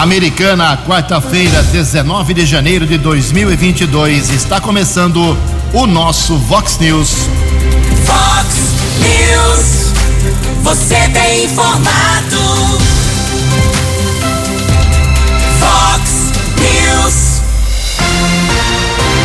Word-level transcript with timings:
Americana, 0.00 0.78
quarta-feira, 0.86 1.62
19 1.62 2.32
de 2.32 2.46
janeiro 2.46 2.86
de 2.86 2.96
2022. 2.96 4.30
Está 4.30 4.58
começando 4.58 5.36
o 5.74 5.86
nosso 5.86 6.38
Vox 6.38 6.78
News. 6.78 7.28
Vox 8.06 8.48
News. 8.98 9.92
Você 10.62 10.96
tem 11.10 11.44
informado. 11.44 12.38
Vox 15.60 16.32
News. 16.56 17.42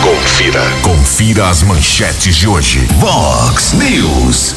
Confira, 0.04 0.62
confira 0.82 1.48
as 1.48 1.64
manchetes 1.64 2.36
de 2.36 2.50
hoje. 2.50 2.86
Vox 3.00 3.72
News. 3.72 4.56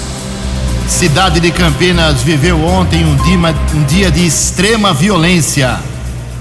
Cidade 0.88 1.38
de 1.38 1.52
Campinas 1.52 2.22
viveu 2.22 2.60
ontem 2.64 3.04
um 3.04 3.14
dia, 3.14 3.54
um 3.72 3.84
dia 3.84 4.10
de 4.10 4.26
extrema 4.26 4.92
violência. 4.92 5.78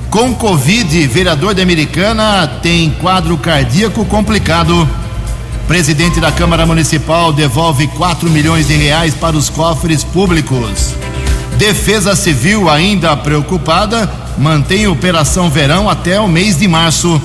Com 0.09 0.33
Covid, 0.33 1.05
vereador 1.07 1.53
da 1.53 1.61
Americana 1.61 2.48
tem 2.61 2.89
quadro 2.91 3.38
cardíaco 3.38 4.05
complicado. 4.05 4.88
Presidente 5.67 6.21
da 6.21 6.31
Câmara 6.31 6.65
Municipal 6.65 7.34
devolve 7.34 7.88
4 7.88 8.29
milhões 8.29 8.67
de 8.67 8.75
reais 8.77 9.13
para 9.13 9.35
os 9.35 9.49
cofres 9.49 10.05
públicos. 10.05 10.93
Defesa 11.57 12.15
Civil, 12.15 12.70
ainda 12.70 13.17
preocupada, 13.17 14.09
mantém 14.38 14.88
Operação 14.88 15.49
Verão 15.49 15.89
até 15.89 16.20
o 16.21 16.27
mês 16.27 16.57
de 16.57 16.70
março. 16.70 17.21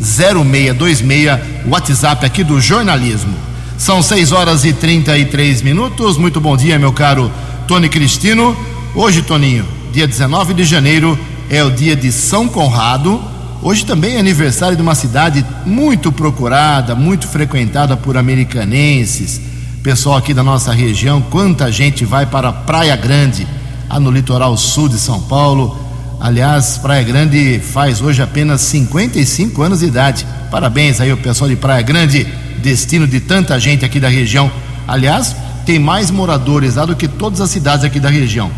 982510626, 0.00 1.40
WhatsApp 1.68 2.26
aqui 2.26 2.44
do 2.44 2.60
jornalismo. 2.60 3.34
São 3.78 4.02
6 4.02 4.32
horas 4.32 4.64
e 4.64 4.72
33 4.72 5.62
minutos. 5.62 6.16
Muito 6.16 6.40
bom 6.40 6.56
dia, 6.56 6.78
meu 6.78 6.92
caro 6.92 7.30
Tony 7.68 7.88
Cristino. 7.88 8.56
Hoje, 8.94 9.22
Toninho, 9.22 9.66
dia 9.92 10.06
19 10.06 10.54
de 10.54 10.64
janeiro, 10.64 11.18
é 11.50 11.62
o 11.62 11.70
dia 11.70 11.94
de 11.94 12.10
São 12.10 12.48
Conrado. 12.48 13.22
Hoje 13.62 13.84
também 13.84 14.16
é 14.16 14.20
aniversário 14.20 14.76
de 14.76 14.82
uma 14.82 14.94
cidade 14.94 15.44
muito 15.64 16.12
procurada, 16.12 16.94
muito 16.94 17.26
frequentada 17.26 17.96
por 17.96 18.16
americanenses. 18.16 19.40
Pessoal 19.82 20.16
aqui 20.16 20.32
da 20.32 20.42
nossa 20.42 20.72
região, 20.72 21.20
quanta 21.20 21.70
gente 21.70 22.04
vai 22.04 22.26
para 22.26 22.52
Praia 22.52 22.96
Grande, 22.96 23.46
lá 23.88 24.00
no 24.00 24.10
litoral 24.10 24.56
sul 24.56 24.88
de 24.88 24.98
São 24.98 25.20
Paulo. 25.20 25.85
Aliás, 26.18 26.78
Praia 26.78 27.02
Grande 27.02 27.60
faz 27.60 28.00
hoje 28.00 28.22
apenas 28.22 28.62
55 28.62 29.62
anos 29.62 29.80
de 29.80 29.86
idade. 29.86 30.26
Parabéns 30.50 31.00
aí 31.00 31.10
ao 31.10 31.16
pessoal 31.16 31.48
de 31.48 31.56
Praia 31.56 31.82
Grande, 31.82 32.26
destino 32.62 33.06
de 33.06 33.20
tanta 33.20 33.60
gente 33.60 33.84
aqui 33.84 34.00
da 34.00 34.08
região. 34.08 34.50
Aliás, 34.88 35.36
tem 35.66 35.78
mais 35.78 36.10
moradores 36.10 36.76
lá 36.76 36.86
do 36.86 36.96
que 36.96 37.06
todas 37.06 37.40
as 37.40 37.50
cidades 37.50 37.84
aqui 37.84 38.00
da 38.00 38.08
região. 38.08 38.50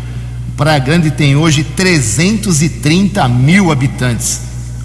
Praia 0.55 0.79
Grande 0.79 1.11
tem 1.11 1.35
hoje 1.35 1.63
330 1.63 3.27
mil 3.27 3.71
habitantes. 3.71 4.41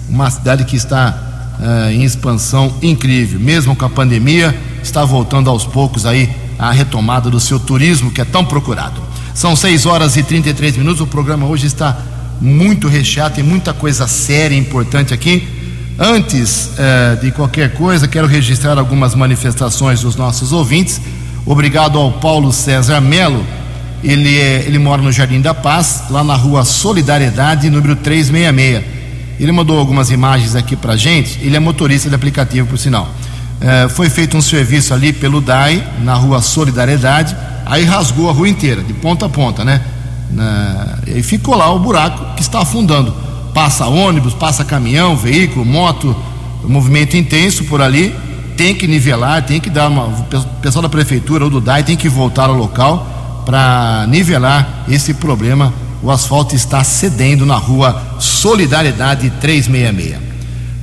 Uma 0.09 0.29
cidade 0.29 0.65
que 0.65 0.75
está 0.75 1.57
uh, 1.59 1.91
em 1.91 2.03
expansão 2.03 2.73
incrível. 2.81 3.39
Mesmo 3.39 3.75
com 3.75 3.85
a 3.85 3.89
pandemia, 3.89 4.55
está 4.83 5.05
voltando 5.05 5.49
aos 5.49 5.65
poucos 5.65 6.05
aí 6.05 6.29
a 6.59 6.71
retomada 6.71 7.29
do 7.29 7.39
seu 7.39 7.59
turismo 7.59 8.11
que 8.11 8.21
é 8.21 8.25
tão 8.25 8.43
procurado. 8.43 9.01
São 9.33 9.55
6 9.55 9.85
horas 9.85 10.17
e 10.17 10.23
33 10.23 10.77
minutos. 10.77 11.01
O 11.01 11.07
programa 11.07 11.45
hoje 11.45 11.67
está 11.67 11.97
muito 12.41 12.87
recheado, 12.87 13.35
tem 13.35 13.43
muita 13.43 13.73
coisa 13.73 14.07
séria 14.07 14.55
e 14.55 14.59
importante 14.59 15.13
aqui. 15.13 15.47
Antes 15.97 16.71
uh, 16.73 17.21
de 17.21 17.31
qualquer 17.31 17.73
coisa, 17.73 18.07
quero 18.07 18.27
registrar 18.27 18.77
algumas 18.77 19.15
manifestações 19.15 20.01
dos 20.01 20.15
nossos 20.15 20.51
ouvintes. 20.51 20.99
Obrigado 21.45 21.97
ao 21.97 22.11
Paulo 22.13 22.51
César 22.51 22.99
Melo 22.99 23.45
ele, 24.05 24.37
é, 24.39 24.63
ele 24.67 24.77
mora 24.77 25.01
no 25.01 25.11
Jardim 25.11 25.41
da 25.41 25.53
Paz, 25.53 26.03
lá 26.11 26.23
na 26.23 26.35
rua 26.35 26.63
Solidariedade, 26.63 27.69
número 27.71 27.95
366. 27.95 28.83
Ele 29.39 29.51
mandou 29.51 29.79
algumas 29.79 30.11
imagens 30.11 30.55
aqui 30.55 30.75
pra 30.75 30.95
gente. 30.95 31.39
Ele 31.41 31.55
é 31.57 31.59
motorista 31.59 32.07
de 32.07 32.15
aplicativo, 32.15 32.67
por 32.67 32.77
sinal. 32.77 33.09
É, 33.59 33.89
foi 33.89 34.07
feito 34.09 34.37
um 34.37 34.41
serviço 34.41 34.93
ali 34.93 35.11
pelo 35.11 35.41
DAI, 35.41 35.83
na 36.03 36.13
rua 36.13 36.39
Solidariedade. 36.41 37.35
Aí 37.65 37.83
rasgou 37.83 38.29
a 38.29 38.31
rua 38.31 38.47
inteira, 38.47 38.83
de 38.83 38.93
ponta 38.93 39.25
a 39.25 39.29
ponta, 39.29 39.65
né? 39.65 39.81
Na, 40.31 40.99
e 41.07 41.21
ficou 41.23 41.55
lá 41.55 41.71
o 41.71 41.79
buraco 41.79 42.35
que 42.35 42.41
está 42.41 42.61
afundando. 42.61 43.13
Passa 43.53 43.85
ônibus, 43.85 44.33
passa 44.33 44.65
caminhão, 44.65 45.15
veículo, 45.15 45.65
moto, 45.65 46.15
movimento 46.63 47.15
intenso 47.15 47.63
por 47.65 47.81
ali. 47.81 48.15
Tem 48.57 48.73
que 48.73 48.87
nivelar, 48.87 49.43
tem 49.45 49.59
que 49.59 49.69
dar 49.69 49.89
uma. 49.89 50.05
O 50.05 50.23
pessoal 50.61 50.81
da 50.81 50.89
prefeitura 50.89 51.43
ou 51.43 51.49
do 51.49 51.61
DAI 51.61 51.83
tem 51.83 51.95
que 51.95 52.09
voltar 52.09 52.49
ao 52.49 52.55
local 52.55 53.43
para 53.45 54.05
nivelar 54.07 54.85
esse 54.87 55.13
problema. 55.13 55.73
O 56.01 56.11
asfalto 56.11 56.55
está 56.55 56.83
cedendo 56.83 57.45
na 57.45 57.55
rua 57.55 58.01
Solidariedade 58.19 59.29
366. 59.41 60.21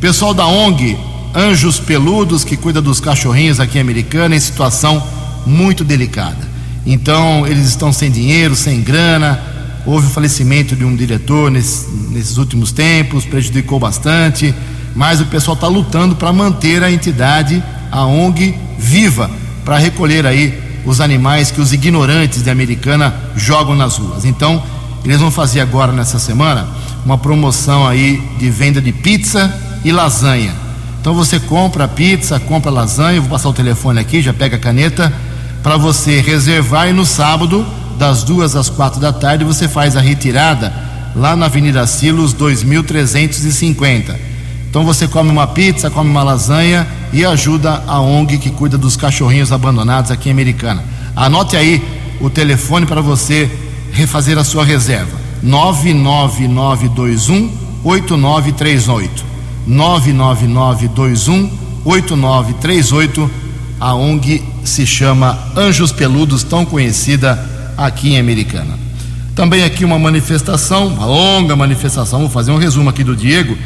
Pessoal 0.01 0.35
da 0.35 0.47
ONG 0.47 0.99
Anjos 1.35 1.81
Peludos, 1.81 2.45
que 2.45 2.59
cuida 2.59 2.83
dos 2.83 3.01
cachorrinhos 3.01 3.59
aqui 3.59 3.79
em 3.79 3.81
Americana, 3.81 4.37
em 4.37 4.41
situação 4.41 5.03
muito 5.47 5.83
delicada. 5.83 6.52
Então, 6.87 7.47
eles 7.47 7.67
estão 7.67 7.93
sem 7.93 8.11
dinheiro, 8.11 8.57
sem 8.57 8.81
grana. 8.81 9.41
Houve 9.87 10.07
o 10.07 10.11
falecimento 10.11 10.77
de 10.77 10.85
um 10.85 10.95
diretor 10.95 11.51
nesse, 11.51 11.91
nesses 12.11 12.37
últimos 12.37 12.73
tempos, 12.73 13.25
prejudicou 13.25 13.79
bastante. 13.79 14.55
Mas 14.95 15.21
o 15.21 15.27
pessoal 15.27 15.55
está 15.55 15.69
lutando 15.69 16.17
para 16.17 16.33
manter 16.33 16.83
a 16.83 16.91
entidade, 16.91 17.63
a 17.91 18.05
ONG, 18.05 18.55
viva, 18.79 19.31
para 19.65 19.79
recolher 19.79 20.27
aí 20.27 20.61
os 20.85 21.01
animais 21.01 21.51
que 21.51 21.61
os 21.61 21.73
ignorantes 21.73 22.43
de 22.43 22.51
Americana 22.51 23.15
jogam 23.37 23.75
nas 23.75 23.97
ruas. 23.97 24.25
Então, 24.25 24.63
eles 25.05 25.21
vão 25.21 25.31
fazer 25.31 25.61
agora 25.61 25.93
nessa 25.93 26.19
semana 26.19 26.69
uma 27.05 27.19
promoção 27.19 27.87
aí 27.87 28.23
de 28.39 28.51
venda 28.51 28.81
de 28.81 28.93
pizza 28.93 29.53
e 29.85 29.91
lasanha. 29.91 30.55
Então 31.01 31.15
você 31.15 31.41
compra 31.41 31.89
pizza, 31.89 32.39
compra 32.39 32.71
lasanha, 32.71 33.21
vou 33.21 33.31
passar 33.31 33.49
o 33.49 33.53
telefone 33.53 33.99
aqui, 33.99 34.23
já 34.23 34.33
pega 34.33 34.57
a 34.57 34.59
caneta, 34.59 35.13
para 35.63 35.77
você 35.77 36.21
reservar 36.21 36.89
e 36.89 36.93
no 36.93 37.07
sábado, 37.07 37.65
das 37.99 38.25
duas 38.25 38.57
às 38.57 38.69
quatro 38.69 39.01
da 39.01 39.13
tarde, 39.13 39.45
você 39.45 39.69
faz 39.69 39.97
a 39.97 40.01
retirada 40.01 40.73
lá 41.15 41.37
na 41.37 41.47
Avenida 41.47 41.87
Silos 41.87 42.33
2350. 42.33 44.19
Então 44.69 44.85
você 44.85 45.07
come 45.07 45.31
uma 45.31 45.47
pizza, 45.47 45.89
come 45.91 46.11
uma 46.11 46.23
lasanha 46.23 46.87
e 47.13 47.25
ajuda 47.25 47.85
a 47.87 48.01
ONG 48.01 48.39
que 48.39 48.51
cuida 48.51 48.77
dos 48.79 48.97
cachorrinhos 48.97 49.53
abandonados 49.53 50.11
aqui 50.11 50.31
em 50.31 50.33
Americana. 50.33 50.83
Anote 51.15 51.57
aí 51.57 51.81
o 52.21 52.29
telefone 52.31 52.87
para 52.87 53.01
você 53.01 53.49
refazer 53.93 54.37
a 54.39 54.45
sua 54.45 54.65
reserva: 54.65 55.17
99921 55.43 57.51
8938. 57.85 59.25
99921 59.67 61.51
8938. 61.85 63.31
A 63.79 63.95
ONG 63.95 64.43
se 64.65 64.87
chama 64.87 65.39
Anjos 65.57 65.93
Peludos, 65.93 66.43
tão 66.43 66.65
conhecida 66.65 67.39
aqui 67.77 68.15
em 68.15 68.19
Americana. 68.19 68.79
Também 69.35 69.65
aqui 69.65 69.85
uma 69.85 69.99
manifestação, 69.99 70.89
uma 70.89 71.07
longa 71.07 71.57
manifestação, 71.57 72.21
vou 72.21 72.29
fazer 72.29 72.51
um 72.51 72.59
resumo 72.59 72.91
aqui 72.91 73.03
do 73.03 73.17
Diego. 73.17 73.57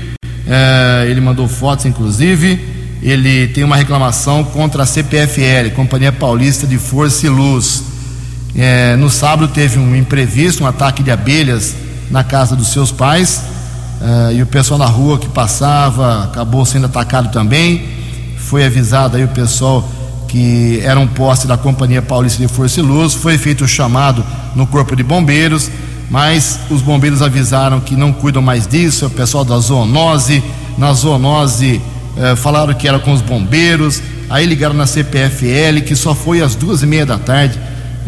É, 0.47 1.07
ele 1.09 1.21
mandou 1.21 1.49
fotos, 1.49 1.87
inclusive 1.87 2.77
ele 3.03 3.49
tem 3.49 3.63
uma 3.63 3.77
reclamação 3.77 4.43
contra 4.43 4.83
a 4.83 4.87
CPFL, 4.87 5.71
Companhia 5.75 6.13
Paulista 6.13 6.67
de 6.67 6.79
Força 6.79 7.27
e 7.27 7.29
Luz. 7.29 7.85
É, 8.55 8.97
no 8.97 9.11
sábado 9.11 9.49
teve 9.49 9.79
um 9.79 9.95
imprevisto, 9.95 10.65
um 10.65 10.67
ataque 10.67 11.03
de 11.03 11.11
abelhas 11.11 11.75
na 12.11 12.25
casa 12.25 12.57
dos 12.57 12.69
seus 12.69 12.91
pais 12.91 13.43
é, 14.01 14.35
e 14.35 14.43
o 14.43 14.47
pessoal 14.47 14.79
na 14.79 14.87
rua 14.87 15.19
que 15.19 15.29
passava 15.29 16.25
acabou 16.25 16.65
sendo 16.65 16.87
atacado 16.87 17.31
também. 17.31 17.87
Foi 18.39 18.65
avisado 18.65 19.17
aí 19.17 19.25
o 19.25 19.29
pessoal 19.29 19.89
que 20.29 20.81
era 20.83 20.99
um 20.99 21.07
poste 21.07 21.47
da 21.47 21.57
Companhia 21.57 22.03
Paulista 22.03 22.41
de 22.41 22.53
Força 22.53 22.81
e 22.81 22.83
Luz. 22.83 23.15
Foi 23.15 23.39
feito 23.39 23.65
o 23.65 23.69
chamado 23.69 24.25
no 24.55 24.67
Corpo 24.67 24.95
de 24.95 25.03
Bombeiros, 25.03 25.71
mas 26.11 26.61
os 26.71 26.83
bombeiros 26.83 27.23
avisaram 27.23 27.81
que 27.81 27.97
não 27.97 28.13
cuidam 28.13 28.43
mais 28.43 28.67
disso. 28.67 29.07
O 29.07 29.11
pessoal 29.11 29.45
da 29.45 29.59
zoonose, 29.59 30.43
na 30.77 30.93
zoonose 30.93 31.81
eh, 32.17 32.37
falaram 32.37 32.73
que 32.75 32.89
era 32.89 32.99
com 32.99 33.13
os 33.13 33.21
bombeiros, 33.21 34.03
aí 34.31 34.47
ligaram 34.47 34.75
na 34.75 34.87
CPFL, 34.87 35.83
que 35.87 35.95
só 35.95 36.15
foi 36.15 36.41
às 36.41 36.55
duas 36.55 36.83
e 36.83 36.87
meia 36.87 37.05
da 37.05 37.19
tarde. 37.19 37.59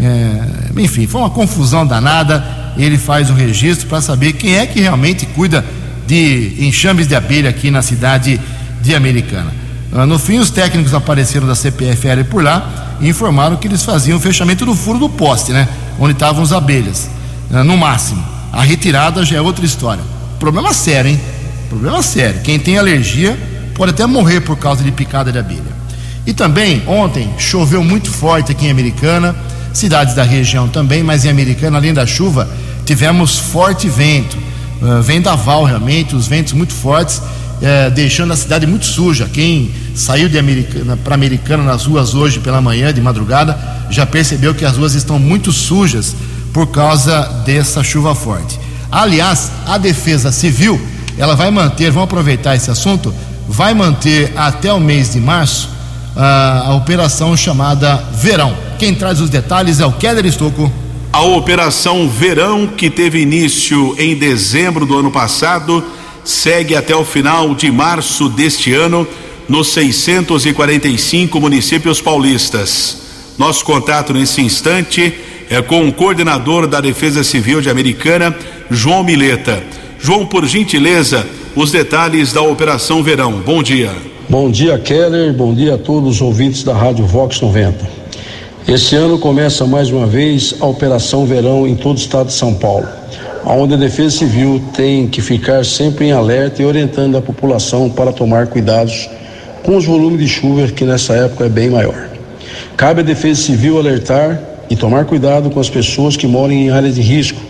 É, 0.01 0.81
enfim, 0.81 1.07
foi 1.07 1.21
uma 1.21 1.31
confusão 1.31 1.87
danada. 1.87 2.45
Ele 2.77 2.97
faz 2.97 3.29
o 3.31 3.35
registro 3.35 3.89
para 3.89 4.01
saber 4.01 4.35
quem 4.35 4.57
é 4.57 4.67
que 4.67 4.81
realmente 4.81 5.27
cuida 5.27 5.65
de 6.07 6.55
enxames 6.61 7.07
de 7.07 7.15
abelha 7.15 7.51
aqui 7.51 7.71
na 7.71 7.83
cidade 7.83 8.41
de 8.81 8.95
Americana. 8.95 9.53
Ah, 9.93 10.05
no 10.05 10.19
fim, 10.19 10.39
os 10.39 10.51
técnicos 10.51 10.93
apareceram 10.93 11.47
da 11.47 11.55
CPFL 11.55 12.25
por 12.31 12.43
lá 12.43 12.97
e 13.01 13.09
informaram 13.09 13.57
que 13.57 13.67
eles 13.67 13.83
faziam 13.83 14.19
o 14.19 14.21
fechamento 14.21 14.67
do 14.67 14.75
furo 14.75 14.99
do 14.99 15.09
poste, 15.09 15.53
né? 15.53 15.69
Onde 15.99 16.13
estavam 16.13 16.43
as 16.43 16.53
abelhas, 16.53 17.09
ah, 17.53 17.65
no 17.65 17.77
máximo. 17.77 18.23
A 18.53 18.63
retirada 18.63 19.25
já 19.25 19.37
é 19.37 19.41
outra 19.41 19.65
história. 19.65 20.03
Problema 20.39 20.73
sério, 20.73 21.11
hein? 21.11 21.21
Problema 21.69 22.03
sério. 22.03 22.41
Quem 22.43 22.59
tem 22.59 22.79
alergia 22.79 23.39
pode 23.75 23.91
até 23.91 24.05
morrer 24.07 24.41
por 24.41 24.57
causa 24.57 24.83
de 24.83 24.91
picada 24.91 25.33
de 25.33 25.39
abelha. 25.39 25.79
E 26.27 26.33
também, 26.35 26.83
ontem, 26.87 27.31
choveu 27.39 27.83
muito 27.83 28.11
forte 28.11 28.53
aqui 28.53 28.67
em 28.67 28.71
Americana, 28.71 29.35
cidades 29.73 30.15
da 30.15 30.23
região 30.23 30.69
também, 30.69 31.03
mas 31.03 31.25
em 31.25 31.31
Americana, 31.31 31.79
além 31.79 31.95
da 31.95 32.07
chuva, 32.07 32.49
tivemos 32.85 33.39
forte 33.39 33.89
vento, 33.89 34.37
uh, 34.83 35.01
vendaval 35.03 35.65
realmente, 35.65 36.15
os 36.15 36.27
ventos 36.27 36.53
muito 36.53 36.75
fortes, 36.75 37.23
uh, 37.59 37.91
deixando 37.91 38.33
a 38.33 38.37
cidade 38.37 38.67
muito 38.67 38.87
suja. 38.87 39.29
Quem 39.33 39.71
saiu 39.95 40.29
de 40.29 40.39
Americana 40.39 40.97
para 40.97 41.15
Americana 41.15 41.63
nas 41.63 41.87
ruas 41.87 42.15
hoje 42.15 42.41
pela 42.41 42.61
manhã, 42.61 42.93
de 42.93 43.01
madrugada, 43.01 43.59
já 43.91 44.07
percebeu 44.07 44.55
que 44.55 44.65
as 44.65 44.77
ruas 44.77 44.95
estão 44.95 45.19
muito 45.19 45.53
sujas 45.53 46.15
por 46.53 46.69
causa 46.69 47.23
dessa 47.45 47.83
chuva 47.83 48.15
forte. 48.15 48.59
Aliás, 48.91 49.51
a 49.67 49.77
Defesa 49.77 50.33
Civil, 50.33 50.81
ela 51.19 51.35
vai 51.35 51.51
manter, 51.51 51.91
vamos 51.91 52.05
aproveitar 52.05 52.57
esse 52.57 52.71
assunto, 52.71 53.13
vai 53.49 53.75
manter 53.75 54.33
até 54.37 54.73
o 54.73 54.81
mês 54.81 55.13
de 55.13 55.21
março 55.21 55.69
a, 56.17 56.65
a 56.67 56.75
operação 56.75 57.37
chamada 57.37 57.97
Verão. 58.15 58.57
Quem 58.79 58.95
traz 58.95 59.21
os 59.21 59.31
detalhes 59.31 59.81
é 59.81 59.87
o 59.87 59.93
Keller 59.93 60.27
Estocco. 60.27 60.71
A 61.13 61.23
operação 61.23 62.09
Verão, 62.09 62.67
que 62.67 62.91
teve 62.91 63.21
início 63.21 63.95
em 63.99 64.17
dezembro 64.17 64.85
do 64.85 64.99
ano 64.99 65.11
passado, 65.11 65.85
segue 66.29 66.77
até 66.77 66.95
o 66.95 67.07
final 67.07 67.55
de 67.55 67.71
março 67.71 68.29
deste 68.29 68.75
ano 68.75 69.09
nos 69.49 69.69
645 69.69 71.41
municípios 71.41 72.03
paulistas. 72.03 72.99
Nosso 73.39 73.65
contato 73.65 74.13
nesse 74.13 74.43
instante 74.43 75.15
é 75.49 75.63
com 75.63 75.89
o 75.89 75.93
coordenador 75.93 76.67
da 76.67 76.83
Defesa 76.83 77.25
Civil 77.25 77.63
de 77.63 77.71
Americana, 77.71 78.37
João 78.71 79.03
Mileta. 79.03 79.63
João, 79.99 80.27
por 80.27 80.47
gentileza, 80.47 81.27
os 81.57 81.71
detalhes 81.71 82.31
da 82.31 82.43
Operação 82.43 83.03
Verão. 83.03 83.41
Bom 83.41 83.63
dia. 83.63 83.91
Bom 84.29 84.51
dia, 84.51 84.79
Keller. 84.79 85.33
Bom 85.33 85.55
dia 85.55 85.77
a 85.77 85.79
todos 85.79 86.17
os 86.17 86.21
ouvintes 86.21 86.63
da 86.63 86.75
Rádio 86.75 87.07
Vox 87.07 87.41
90. 87.41 87.89
Esse 88.69 88.95
ano 88.97 89.19
começa 89.19 89.65
mais 89.65 89.91
uma 89.91 90.07
vez 90.07 90.55
a 90.61 90.67
Operação 90.67 91.25
Verão 91.25 91.67
em 91.67 91.75
todo 91.75 91.97
o 91.97 92.01
estado 92.01 92.27
de 92.27 92.35
São 92.35 92.53
Paulo, 92.53 92.87
onde 93.45 93.75
a 93.75 93.77
Defesa 93.77 94.19
Civil 94.19 94.63
tem 94.75 95.07
que 95.07 95.21
ficar 95.21 95.65
sempre 95.65 96.07
em 96.07 96.13
alerta 96.13 96.63
e 96.63 96.65
orientando 96.65 97.17
a 97.17 97.23
população 97.23 97.89
para 97.89 98.13
tomar 98.13 98.47
cuidados 98.47 99.09
com 99.63 99.77
os 99.77 99.85
volumes 99.85 100.21
de 100.21 100.29
chuva 100.29 100.67
que 100.69 100.85
nessa 100.85 101.15
época 101.15 101.45
é 101.45 101.49
bem 101.49 101.71
maior. 101.71 102.09
Cabe 102.77 103.01
à 103.01 103.05
Defesa 103.05 103.43
Civil 103.43 103.79
alertar 103.79 104.41
e 104.71 104.77
tomar 104.77 105.05
cuidado 105.05 105.51
com 105.51 105.61
as 105.61 105.69
pessoas 105.71 106.17
que 106.17 106.27
moram 106.27 106.53
em 106.53 106.71
áreas 106.71 106.95
de 106.95 107.01
risco. 107.01 107.41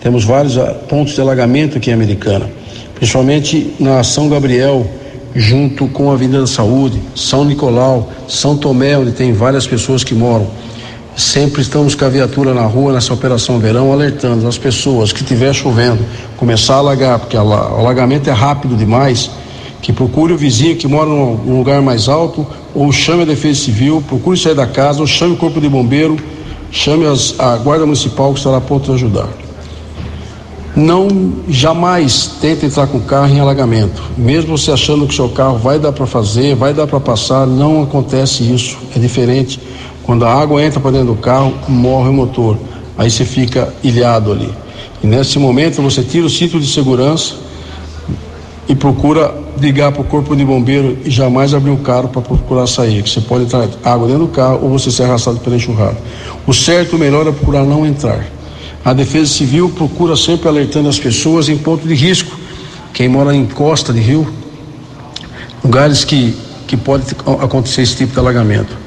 Temos 0.00 0.24
vários 0.24 0.58
ah, 0.58 0.74
pontos 0.88 1.14
de 1.14 1.20
alagamento 1.20 1.76
aqui 1.76 1.90
em 1.90 1.94
Americana, 1.94 2.50
principalmente 2.94 3.74
na 3.78 4.02
São 4.02 4.28
Gabriel, 4.28 4.86
junto 5.34 5.86
com 5.88 6.10
a 6.10 6.14
Avenida 6.14 6.40
da 6.40 6.46
Saúde, 6.46 7.00
São 7.14 7.44
Nicolau, 7.44 8.10
São 8.28 8.56
Tomé, 8.56 8.98
onde 8.98 9.12
tem 9.12 9.32
várias 9.32 9.66
pessoas 9.66 10.02
que 10.02 10.14
moram. 10.14 10.48
Sempre 11.16 11.60
estamos 11.60 11.94
com 11.94 12.06
a 12.06 12.08
viatura 12.08 12.54
na 12.54 12.64
rua 12.64 12.94
nessa 12.94 13.12
operação 13.12 13.58
verão, 13.58 13.92
alertando 13.92 14.48
as 14.48 14.56
pessoas 14.56 15.12
que 15.12 15.22
estiver 15.22 15.52
chovendo, 15.52 16.02
começar 16.38 16.76
a 16.76 16.78
alagar, 16.78 17.18
porque 17.18 17.36
o 17.36 17.52
alagamento 17.52 18.30
é 18.30 18.32
rápido 18.32 18.74
demais, 18.74 19.30
que 19.82 19.92
procure 19.92 20.32
o 20.32 20.38
vizinho 20.38 20.74
que 20.76 20.86
mora 20.86 21.10
num 21.10 21.58
lugar 21.58 21.82
mais 21.82 22.08
alto, 22.08 22.46
ou 22.74 22.90
chame 22.90 23.22
a 23.22 23.26
Defesa 23.26 23.60
Civil, 23.60 24.02
procure 24.08 24.38
sair 24.38 24.54
da 24.54 24.66
casa, 24.66 25.00
ou 25.00 25.06
chame 25.06 25.34
o 25.34 25.36
Corpo 25.36 25.60
de 25.60 25.68
Bombeiro, 25.68 26.16
chame 26.70 27.04
as, 27.04 27.38
a 27.38 27.56
Guarda 27.58 27.84
Municipal 27.84 28.32
que 28.32 28.38
estará 28.38 28.60
pronto 28.60 28.90
a 28.90 28.94
ajudar. 28.94 29.28
Não 30.74 31.34
jamais 31.46 32.36
tente 32.40 32.64
entrar 32.64 32.86
com 32.86 32.96
o 32.96 33.02
carro 33.02 33.28
em 33.28 33.38
alagamento. 33.38 34.02
Mesmo 34.16 34.56
você 34.56 34.72
achando 34.72 35.06
que 35.06 35.14
seu 35.14 35.28
carro 35.28 35.58
vai 35.58 35.78
dar 35.78 35.92
para 35.92 36.06
fazer, 36.06 36.54
vai 36.56 36.72
dar 36.72 36.86
para 36.86 36.98
passar, 36.98 37.46
não 37.46 37.82
acontece 37.82 38.42
isso. 38.50 38.78
É 38.96 38.98
diferente. 38.98 39.60
Quando 40.02 40.24
a 40.24 40.32
água 40.32 40.62
entra 40.62 40.80
para 40.80 40.90
dentro 40.90 41.14
do 41.14 41.20
carro, 41.20 41.54
morre 41.68 42.08
o 42.08 42.12
motor. 42.12 42.58
Aí 42.98 43.10
você 43.10 43.24
fica 43.24 43.72
ilhado 43.82 44.32
ali. 44.32 44.52
E 45.02 45.06
nesse 45.06 45.38
momento 45.38 45.80
você 45.82 46.02
tira 46.02 46.26
o 46.26 46.30
cinto 46.30 46.60
de 46.60 46.66
segurança 46.66 47.34
e 48.68 48.74
procura 48.74 49.34
ligar 49.60 49.92
para 49.92 50.00
o 50.00 50.04
corpo 50.04 50.34
de 50.34 50.44
bombeiro 50.44 50.98
e 51.04 51.10
jamais 51.10 51.54
abrir 51.54 51.70
o 51.70 51.78
carro 51.78 52.08
para 52.08 52.22
procurar 52.22 52.66
sair. 52.66 53.02
Que 53.02 53.10
você 53.10 53.20
pode 53.20 53.44
entrar 53.44 53.68
água 53.84 54.06
dentro 54.06 54.26
do 54.26 54.28
carro 54.28 54.60
ou 54.62 54.70
você 54.70 54.90
ser 54.90 55.04
arrastado 55.04 55.38
pela 55.40 55.56
enxurrada. 55.56 55.96
O 56.46 56.52
certo, 56.52 56.96
o 56.96 56.98
melhor 56.98 57.26
é 57.26 57.32
procurar 57.32 57.64
não 57.64 57.86
entrar. 57.86 58.26
A 58.84 58.92
Defesa 58.92 59.32
Civil 59.32 59.70
procura 59.70 60.16
sempre 60.16 60.48
alertando 60.48 60.88
as 60.88 60.98
pessoas 60.98 61.48
em 61.48 61.56
ponto 61.56 61.86
de 61.86 61.94
risco. 61.94 62.36
Quem 62.92 63.08
mora 63.08 63.34
em 63.34 63.46
costa 63.46 63.92
de 63.92 64.00
rio, 64.00 64.26
lugares 65.62 66.04
que, 66.04 66.36
que 66.66 66.76
pode 66.76 67.04
acontecer 67.40 67.82
esse 67.82 67.96
tipo 67.96 68.12
de 68.12 68.18
alagamento. 68.18 68.81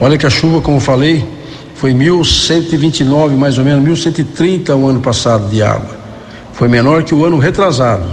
Olha 0.00 0.16
que 0.16 0.26
a 0.26 0.30
chuva, 0.30 0.60
como 0.60 0.78
falei, 0.78 1.26
foi 1.74 1.92
1.129, 1.92 3.36
mais 3.36 3.58
ou 3.58 3.64
menos, 3.64 4.04
1.130 4.04 4.76
o 4.76 4.88
ano 4.88 5.00
passado 5.00 5.48
de 5.48 5.62
água. 5.62 5.96
Foi 6.52 6.68
menor 6.68 7.02
que 7.02 7.14
o 7.14 7.24
ano 7.24 7.38
retrasado, 7.38 8.04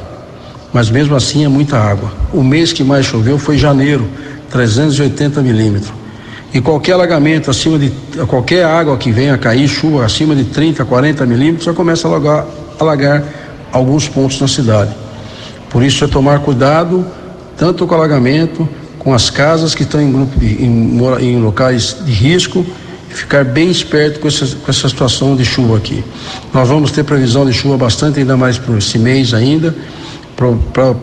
mas 0.74 0.90
mesmo 0.90 1.16
assim 1.16 1.46
é 1.46 1.48
muita 1.48 1.78
água. 1.78 2.12
O 2.34 2.44
mês 2.44 2.74
que 2.74 2.84
mais 2.84 3.06
choveu 3.06 3.38
foi 3.38 3.58
janeiro, 3.58 4.08
380 4.50 5.42
milímetros. 5.42 5.94
E 6.54 6.62
qualquer 6.62 6.94
alagamento 6.94 7.52
acima 7.52 7.78
de 7.78 7.92
qualquer 8.28 8.66
água 8.66 8.98
que 8.98 9.12
venha 9.12 9.34
a 9.34 9.38
cair, 9.38 9.68
chuva 9.68 10.06
acima 10.06 10.36
de 10.36 10.46
30, 10.46 10.86
40 10.86 11.26
milímetros, 11.26 11.66
já 11.66 11.74
começa 11.74 12.08
a 12.08 12.12
alagar, 12.12 12.46
alagar 12.80 13.24
alguns 13.72 14.08
pontos 14.08 14.40
na 14.40 14.48
cidade. 14.48 14.96
Por 15.70 15.84
isso 15.84 16.06
é 16.06 16.08
tomar 16.08 16.40
cuidado 16.40 17.06
tanto 17.58 17.86
com 17.86 17.94
o 17.94 17.98
alagamento, 17.98 18.68
com 19.06 19.14
as 19.14 19.30
casas 19.30 19.74
que 19.74 19.84
estão 19.84 20.02
em, 20.02 20.12
grupo 20.12 20.38
de, 20.38 20.62
em, 20.62 21.00
em 21.22 21.40
locais 21.42 21.96
de 22.04 22.12
risco 22.12 22.66
e 23.10 23.14
ficar 23.14 23.46
bem 23.46 23.72
esperto 23.72 24.20
com 24.20 24.28
essa, 24.28 24.46
com 24.48 24.70
essa 24.70 24.90
situação 24.90 25.34
de 25.38 25.46
chuva 25.46 25.78
aqui. 25.78 26.04
Nós 26.54 26.68
vamos 26.68 26.92
ter 26.92 27.06
previsão 27.06 27.46
de 27.46 27.54
chuva 27.54 27.78
bastante, 27.78 28.20
ainda 28.20 28.36
mais 28.36 28.58
para 28.58 28.78
esse 28.78 29.00
mês 29.00 29.34
ainda, 29.34 29.74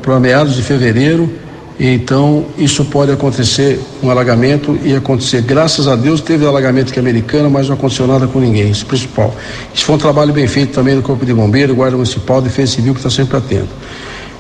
para 0.04 0.21
meados 0.21 0.54
de 0.56 0.62
fevereiro 0.62 1.40
então, 1.85 2.47
isso 2.59 2.85
pode 2.85 3.11
acontecer 3.11 3.80
um 4.02 4.09
alagamento 4.09 4.78
e 4.85 4.94
acontecer. 4.94 5.42
Graças 5.42 5.88
a 5.88 5.97
Deus 5.97 6.21
teve 6.21 6.47
alagamento 6.47 6.90
aqui 6.90 7.00
americano, 7.00 7.50
mas 7.50 7.66
não 7.66 7.75
aconteceu 7.75 8.06
nada 8.06 8.28
com 8.28 8.38
ninguém, 8.38 8.71
isso 8.71 8.85
é 8.85 8.87
principal. 8.87 9.35
Isso 9.75 9.85
foi 9.85 9.97
um 9.97 9.99
trabalho 9.99 10.32
bem 10.32 10.47
feito 10.47 10.73
também 10.73 10.94
do 10.94 11.02
Corpo 11.02 11.25
de 11.25 11.32
Bombeiro, 11.32 11.75
Guarda 11.75 11.97
Municipal, 11.97 12.40
Defesa 12.40 12.75
Civil, 12.75 12.94
que 12.94 13.00
está 13.00 13.11
sempre 13.11 13.37
atento. 13.37 13.71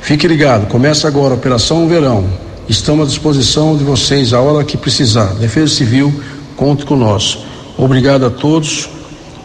Fique 0.00 0.28
ligado, 0.28 0.66
começa 0.68 1.08
agora 1.08 1.34
a 1.34 1.36
Operação 1.36 1.88
Verão. 1.88 2.26
Estamos 2.68 3.06
à 3.06 3.08
disposição 3.08 3.76
de 3.76 3.84
vocês 3.84 4.32
a 4.32 4.40
hora 4.40 4.64
que 4.64 4.76
precisar. 4.76 5.34
Defesa 5.34 5.74
Civil, 5.74 6.12
conte 6.56 6.84
com 6.84 6.96
nós. 6.96 7.38
Obrigado 7.76 8.24
a 8.24 8.30
todos 8.30 8.88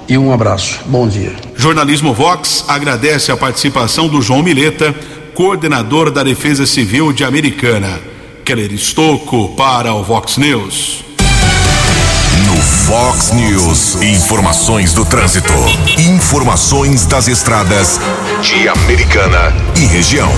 e 0.07 0.17
um 0.17 0.31
abraço. 0.31 0.79
Bom 0.85 1.07
dia. 1.07 1.35
Jornalismo 1.55 2.13
Vox 2.13 2.63
agradece 2.67 3.31
a 3.31 3.37
participação 3.37 4.07
do 4.07 4.21
João 4.21 4.43
Mileta 4.43 4.93
coordenador 5.33 6.09
da 6.09 6.23
Defesa 6.23 6.65
Civil 6.65 7.13
de 7.13 7.23
Americana. 7.23 7.99
Keller 8.43 8.73
Estocco 8.73 9.49
para 9.55 9.93
o 9.93 10.03
Vox 10.03 10.37
News. 10.37 11.03
No 12.47 12.55
Fox 12.55 13.33
News, 13.33 14.01
informações 14.01 14.93
do 14.93 15.05
trânsito, 15.05 15.53
informações 15.99 17.05
das 17.05 17.27
estradas 17.27 17.99
de 18.41 18.67
Americana 18.67 19.53
e 19.75 19.85
região. 19.85 20.31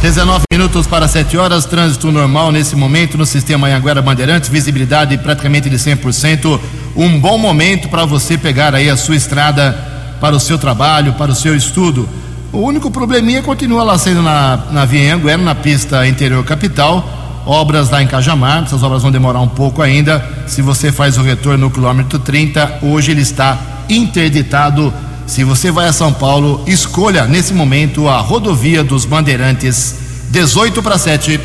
19 0.00 0.44
minutos 0.52 0.86
para 0.86 1.08
7 1.08 1.36
horas, 1.36 1.64
trânsito 1.64 2.12
normal 2.12 2.52
nesse 2.52 2.76
momento 2.76 3.18
no 3.18 3.26
sistema 3.26 3.66
Anhanguera 3.66 4.00
Bandeirantes, 4.00 4.48
visibilidade 4.48 5.18
praticamente 5.18 5.68
de 5.68 5.76
100%. 5.76 6.60
Um 6.94 7.18
bom 7.18 7.36
momento 7.36 7.88
para 7.88 8.04
você 8.04 8.38
pegar 8.38 8.76
aí 8.76 8.88
a 8.88 8.96
sua 8.96 9.16
estrada 9.16 9.72
para 10.20 10.36
o 10.36 10.40
seu 10.40 10.56
trabalho, 10.56 11.14
para 11.14 11.32
o 11.32 11.34
seu 11.34 11.56
estudo. 11.56 12.08
O 12.52 12.58
único 12.58 12.92
probleminha 12.92 13.42
continua 13.42 13.82
lá 13.82 13.98
sendo 13.98 14.22
na, 14.22 14.66
na 14.70 14.84
Via 14.84 15.14
Anhanguera, 15.14 15.42
na 15.42 15.56
pista 15.56 16.06
interior 16.06 16.44
capital. 16.44 17.42
Obras 17.44 17.90
lá 17.90 18.00
em 18.00 18.06
Cajamar, 18.06 18.62
essas 18.62 18.84
obras 18.84 19.02
vão 19.02 19.10
demorar 19.10 19.40
um 19.40 19.48
pouco 19.48 19.82
ainda. 19.82 20.24
Se 20.46 20.62
você 20.62 20.92
faz 20.92 21.18
o 21.18 21.22
retorno 21.22 21.66
no 21.66 21.70
quilômetro 21.72 22.20
30, 22.20 22.78
hoje 22.82 23.10
ele 23.10 23.22
está 23.22 23.58
interditado 23.88 24.94
se 25.28 25.44
você 25.44 25.70
vai 25.70 25.86
a 25.86 25.92
São 25.92 26.10
Paulo, 26.10 26.64
escolha 26.66 27.26
nesse 27.26 27.52
momento 27.52 28.08
a 28.08 28.18
rodovia 28.18 28.82
dos 28.82 29.04
Bandeirantes, 29.04 29.94
18 30.30 30.82
para 30.82 30.96
7. 30.96 31.38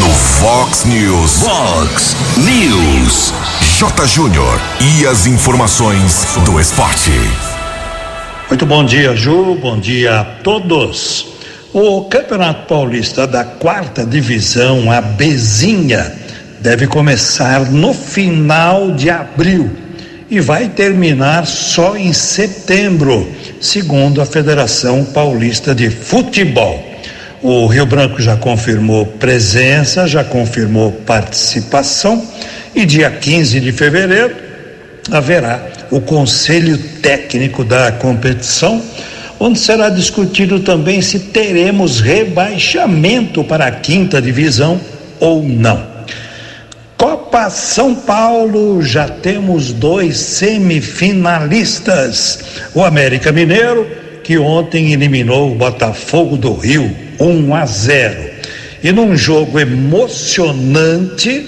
No 0.00 0.08
Fox 0.08 0.86
News. 0.86 1.42
Fox 1.42 2.16
News. 2.38 3.34
J. 3.78 4.06
Júnior. 4.06 4.58
E 4.80 5.06
as 5.06 5.26
informações 5.26 6.26
do 6.46 6.58
esporte. 6.58 7.12
Muito 8.48 8.64
bom 8.64 8.82
dia, 8.82 9.14
Ju. 9.14 9.56
Bom 9.60 9.78
dia 9.78 10.20
a 10.20 10.24
todos. 10.24 11.26
O 11.74 12.04
Campeonato 12.04 12.66
Paulista 12.66 13.26
da 13.26 13.44
quarta 13.44 14.06
divisão, 14.06 14.90
a 14.90 15.02
Bezinha, 15.02 16.14
deve 16.60 16.86
começar 16.86 17.60
no 17.70 17.92
final 17.92 18.90
de 18.90 19.10
abril 19.10 19.79
e 20.30 20.38
vai 20.40 20.68
terminar 20.68 21.46
só 21.46 21.96
em 21.96 22.12
setembro, 22.12 23.28
segundo 23.60 24.20
a 24.20 24.26
Federação 24.26 25.04
Paulista 25.04 25.74
de 25.74 25.90
Futebol. 25.90 26.88
O 27.42 27.66
Rio 27.66 27.86
Branco 27.86 28.22
já 28.22 28.36
confirmou 28.36 29.04
presença, 29.04 30.06
já 30.06 30.22
confirmou 30.22 30.92
participação 30.92 32.24
e 32.74 32.86
dia 32.86 33.10
15 33.10 33.58
de 33.58 33.72
fevereiro 33.72 34.36
haverá 35.10 35.66
o 35.90 36.00
conselho 36.00 36.78
técnico 36.78 37.64
da 37.64 37.90
competição, 37.90 38.80
onde 39.40 39.58
será 39.58 39.88
discutido 39.88 40.60
também 40.60 41.02
se 41.02 41.18
teremos 41.18 42.00
rebaixamento 42.00 43.42
para 43.42 43.66
a 43.66 43.72
quinta 43.72 44.22
divisão 44.22 44.80
ou 45.18 45.42
não. 45.42 45.99
Copa 47.00 47.48
São 47.48 47.94
Paulo, 47.94 48.82
já 48.82 49.08
temos 49.08 49.72
dois 49.72 50.18
semifinalistas. 50.18 52.60
O 52.74 52.84
América 52.84 53.32
Mineiro, 53.32 53.86
que 54.22 54.36
ontem 54.36 54.92
eliminou 54.92 55.50
o 55.50 55.54
Botafogo 55.54 56.36
do 56.36 56.52
Rio 56.52 56.94
1 57.18 57.54
a 57.54 57.64
0. 57.64 58.30
E 58.84 58.92
num 58.92 59.16
jogo 59.16 59.58
emocionante, 59.58 61.46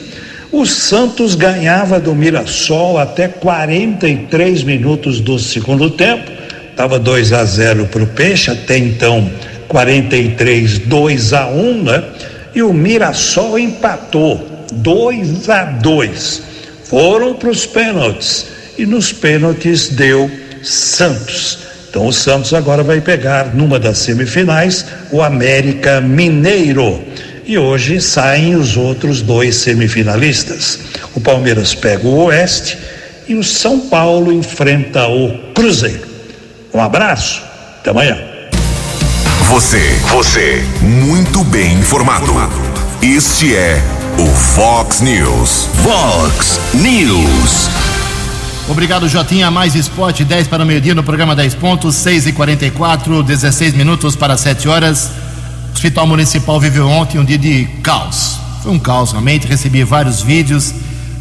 o 0.50 0.64
Santos 0.64 1.34
ganhava 1.34 2.00
do 2.00 2.14
Mirassol 2.14 2.96
até 2.96 3.28
43 3.28 4.62
minutos 4.62 5.20
do 5.20 5.38
segundo 5.38 5.90
tempo. 5.90 6.32
Estava 6.70 6.98
2 6.98 7.30
a 7.34 7.44
0 7.44 7.88
para 7.88 8.02
o 8.02 8.06
Peixe, 8.06 8.50
até 8.50 8.78
então 8.78 9.30
43, 9.68 10.78
2 10.78 11.32
a 11.34 11.48
1, 11.48 11.82
né? 11.82 12.02
E 12.54 12.62
o 12.62 12.72
Mirassol 12.72 13.58
empatou 13.58 14.51
2 14.72 15.48
a 15.48 15.64
2. 15.64 16.42
Foram 16.84 17.34
para 17.34 17.50
os 17.50 17.64
pênaltis 17.66 18.46
e 18.76 18.86
nos 18.86 19.12
pênaltis 19.12 19.88
deu 19.88 20.30
Santos. 20.62 21.58
Então 21.88 22.06
o 22.06 22.12
Santos 22.12 22.54
agora 22.54 22.82
vai 22.82 23.00
pegar 23.00 23.54
numa 23.54 23.78
das 23.78 23.98
semifinais 23.98 24.86
o 25.10 25.22
América 25.22 26.00
Mineiro. 26.00 27.02
E 27.44 27.58
hoje 27.58 28.00
saem 28.00 28.54
os 28.54 28.76
outros 28.76 29.20
dois 29.20 29.56
semifinalistas. 29.56 30.78
O 31.14 31.20
Palmeiras 31.20 31.74
pega 31.74 32.06
o 32.06 32.24
Oeste 32.24 32.78
e 33.28 33.34
o 33.34 33.42
São 33.42 33.80
Paulo 33.80 34.32
enfrenta 34.32 35.06
o 35.06 35.36
Cruzeiro. 35.54 36.06
Um 36.72 36.80
abraço, 36.80 37.42
até 37.80 37.90
amanhã. 37.90 38.18
Você, 39.48 39.80
você, 40.08 40.62
muito 40.80 41.44
bem 41.44 41.74
informado. 41.74 42.32
Este 43.02 43.54
é 43.54 43.82
o 44.18 44.26
Fox 44.26 45.00
News. 45.00 45.68
Fox 45.82 46.60
News. 46.74 47.68
Obrigado, 48.68 49.08
Jotinha. 49.08 49.50
Mais 49.50 49.74
esporte, 49.74 50.24
10 50.24 50.48
para 50.48 50.62
o 50.62 50.66
meio-dia 50.66 50.94
no 50.94 51.02
programa 51.02 51.34
10 51.34 51.54
pontos, 51.54 51.94
6 51.96 52.26
e 52.26 52.32
44 52.32 53.22
16 53.22 53.74
minutos 53.74 54.16
para 54.16 54.36
7 54.36 54.68
horas. 54.68 55.10
O 55.70 55.72
Hospital 55.74 56.06
Municipal 56.06 56.60
viveu 56.60 56.88
ontem 56.88 57.18
um 57.18 57.24
dia 57.24 57.38
de 57.38 57.64
caos. 57.82 58.38
Foi 58.62 58.72
um 58.72 58.78
caos 58.78 59.12
realmente. 59.12 59.46
Recebi 59.46 59.82
vários 59.84 60.20
vídeos. 60.20 60.74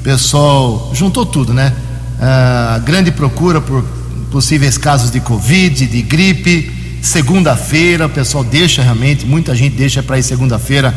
Pessoal 0.04 0.92
juntou 0.94 1.26
tudo, 1.26 1.54
né? 1.54 1.74
Ah, 2.20 2.82
grande 2.84 3.12
procura 3.12 3.62
por 3.62 3.84
possíveis 4.32 4.78
casos 4.78 5.12
de 5.12 5.20
Covid, 5.20 5.88
de 5.88 6.02
gripe. 6.02 6.72
Segunda-feira, 7.02 8.06
o 8.06 8.10
pessoal 8.10 8.44
deixa 8.44 8.84
realmente, 8.84 9.26
muita 9.26 9.56
gente 9.56 9.76
deixa 9.76 10.04
para 10.04 10.20
ir 10.20 10.24
segunda-feira 10.24 10.94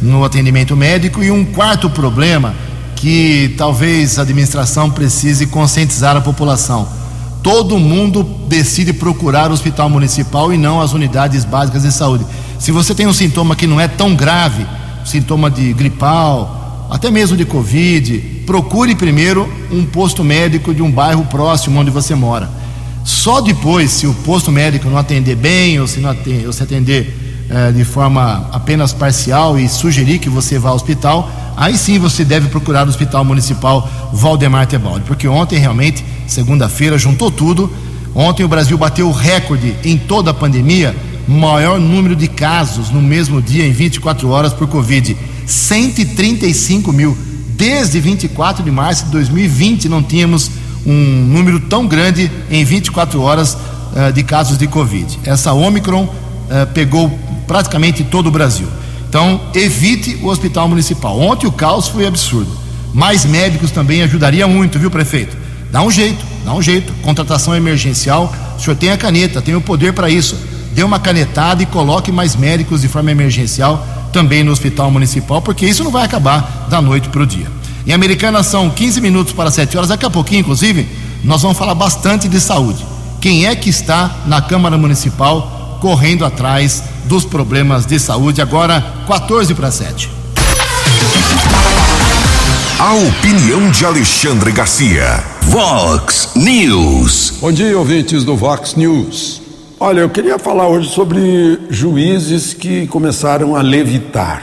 no 0.00 0.24
atendimento 0.24 0.76
médico. 0.76 1.22
E 1.22 1.30
um 1.30 1.44
quarto 1.44 1.88
problema 1.90 2.54
que 2.96 3.54
talvez 3.56 4.18
a 4.18 4.22
administração 4.22 4.90
precise 4.90 5.46
conscientizar 5.46 6.16
a 6.16 6.20
população. 6.20 6.88
Todo 7.42 7.78
mundo 7.78 8.24
decide 8.48 8.92
procurar 8.92 9.50
o 9.50 9.54
hospital 9.54 9.88
municipal 9.88 10.52
e 10.52 10.56
não 10.56 10.80
as 10.80 10.92
unidades 10.92 11.44
básicas 11.44 11.82
de 11.82 11.92
saúde. 11.92 12.26
Se 12.58 12.72
você 12.72 12.94
tem 12.94 13.06
um 13.06 13.12
sintoma 13.12 13.54
que 13.54 13.66
não 13.66 13.80
é 13.80 13.86
tão 13.86 14.16
grave, 14.16 14.66
sintoma 15.04 15.50
de 15.50 15.72
gripal, 15.72 16.88
até 16.90 17.10
mesmo 17.10 17.36
de 17.36 17.44
Covid, 17.44 18.42
procure 18.46 18.94
primeiro 18.94 19.48
um 19.70 19.84
posto 19.84 20.24
médico 20.24 20.74
de 20.74 20.82
um 20.82 20.90
bairro 20.90 21.24
próximo 21.26 21.80
onde 21.80 21.90
você 21.90 22.14
mora. 22.14 22.50
Só 23.04 23.40
depois, 23.40 23.92
se 23.92 24.06
o 24.06 24.14
posto 24.14 24.50
médico 24.50 24.88
não 24.88 24.98
atender 24.98 25.36
bem 25.36 25.78
ou 25.78 25.86
se, 25.86 26.00
não 26.00 26.10
atender, 26.10 26.46
ou 26.46 26.52
se 26.52 26.62
atender 26.62 27.25
eh, 27.48 27.72
de 27.72 27.84
forma 27.84 28.48
apenas 28.52 28.92
parcial 28.92 29.58
e 29.58 29.68
sugerir 29.68 30.18
que 30.18 30.28
você 30.28 30.58
vá 30.58 30.70
ao 30.70 30.76
hospital, 30.76 31.30
aí 31.56 31.78
sim 31.78 31.98
você 31.98 32.24
deve 32.24 32.48
procurar 32.48 32.84
o 32.86 32.88
Hospital 32.88 33.24
Municipal 33.24 33.88
Valdemar 34.12 34.66
Tebaldi, 34.66 35.04
porque 35.06 35.28
ontem 35.28 35.58
realmente, 35.58 36.04
segunda-feira, 36.26 36.98
juntou 36.98 37.30
tudo. 37.30 37.72
Ontem 38.14 38.42
o 38.42 38.48
Brasil 38.48 38.76
bateu 38.76 39.08
o 39.08 39.12
recorde 39.12 39.76
em 39.84 39.96
toda 39.96 40.32
a 40.32 40.34
pandemia, 40.34 40.96
maior 41.28 41.78
número 41.78 42.16
de 42.16 42.26
casos 42.26 42.90
no 42.90 43.00
mesmo 43.00 43.40
dia 43.40 43.64
em 43.64 43.72
24 43.72 44.28
horas 44.28 44.52
por 44.52 44.66
Covid, 44.66 45.16
135 45.46 46.92
mil. 46.92 47.16
Desde 47.50 48.00
24 48.00 48.64
de 48.64 48.70
março 48.70 49.04
de 49.04 49.12
2020 49.12 49.88
não 49.88 50.02
tínhamos 50.02 50.50
um 50.84 51.26
número 51.26 51.60
tão 51.60 51.86
grande 51.86 52.30
em 52.50 52.64
24 52.64 53.20
horas 53.20 53.54
uh, 53.54 54.12
de 54.12 54.22
casos 54.22 54.58
de 54.58 54.66
Covid. 54.66 55.18
Essa 55.24 55.52
Omicron 55.52 56.12
uh, 56.50 56.66
pegou 56.72 57.10
praticamente 57.46 58.04
todo 58.04 58.28
o 58.28 58.30
Brasil. 58.30 58.68
Então, 59.08 59.40
evite 59.54 60.18
o 60.22 60.26
hospital 60.26 60.68
municipal. 60.68 61.18
Ontem 61.18 61.46
o 61.46 61.52
caos 61.52 61.88
foi 61.88 62.06
absurdo. 62.06 62.50
Mais 62.92 63.24
médicos 63.24 63.70
também 63.70 64.02
ajudaria 64.02 64.46
muito, 64.46 64.78
viu, 64.78 64.90
prefeito? 64.90 65.36
Dá 65.70 65.82
um 65.82 65.90
jeito, 65.90 66.24
dá 66.44 66.54
um 66.54 66.62
jeito. 66.62 66.92
Contratação 67.02 67.54
emergencial, 67.54 68.32
o 68.58 68.60
senhor 68.60 68.76
tem 68.76 68.90
a 68.90 68.96
caneta, 68.96 69.42
tem 69.42 69.54
o 69.54 69.60
poder 69.60 69.92
para 69.92 70.10
isso. 70.10 70.36
Dê 70.72 70.82
uma 70.82 70.98
canetada 70.98 71.62
e 71.62 71.66
coloque 71.66 72.10
mais 72.12 72.36
médicos 72.36 72.82
de 72.82 72.88
forma 72.88 73.10
emergencial 73.10 73.86
também 74.12 74.42
no 74.42 74.52
hospital 74.52 74.90
municipal, 74.90 75.42
porque 75.42 75.66
isso 75.66 75.84
não 75.84 75.90
vai 75.90 76.04
acabar 76.04 76.66
da 76.70 76.80
noite 76.80 77.08
para 77.08 77.22
o 77.22 77.26
dia. 77.26 77.46
Em 77.86 77.92
Americana 77.92 78.42
são 78.42 78.68
15 78.70 79.00
minutos 79.00 79.32
para 79.32 79.50
7 79.50 79.76
horas, 79.76 79.90
daqui 79.90 80.04
a 80.04 80.10
pouquinho, 80.10 80.40
inclusive, 80.40 80.88
nós 81.22 81.42
vamos 81.42 81.56
falar 81.56 81.74
bastante 81.74 82.28
de 82.28 82.40
saúde. 82.40 82.84
Quem 83.20 83.46
é 83.46 83.54
que 83.54 83.70
está 83.70 84.22
na 84.26 84.40
Câmara 84.40 84.76
Municipal 84.76 85.55
correndo 85.80 86.24
atrás 86.24 86.82
dos 87.04 87.24
problemas 87.24 87.86
de 87.86 87.98
saúde. 87.98 88.42
Agora, 88.42 88.84
14 89.06 89.54
para 89.54 89.70
7. 89.70 90.10
A 92.78 92.94
opinião 92.94 93.70
de 93.70 93.86
Alexandre 93.86 94.52
Garcia. 94.52 95.24
Vox 95.42 96.32
News. 96.36 97.34
Bom 97.40 97.50
dia, 97.50 97.78
ouvintes 97.78 98.24
do 98.24 98.36
Vox 98.36 98.74
News. 98.74 99.40
Olha, 99.78 100.00
eu 100.00 100.10
queria 100.10 100.38
falar 100.38 100.68
hoje 100.68 100.90
sobre 100.90 101.60
juízes 101.70 102.52
que 102.52 102.86
começaram 102.86 103.56
a 103.56 103.62
levitar. 103.62 104.42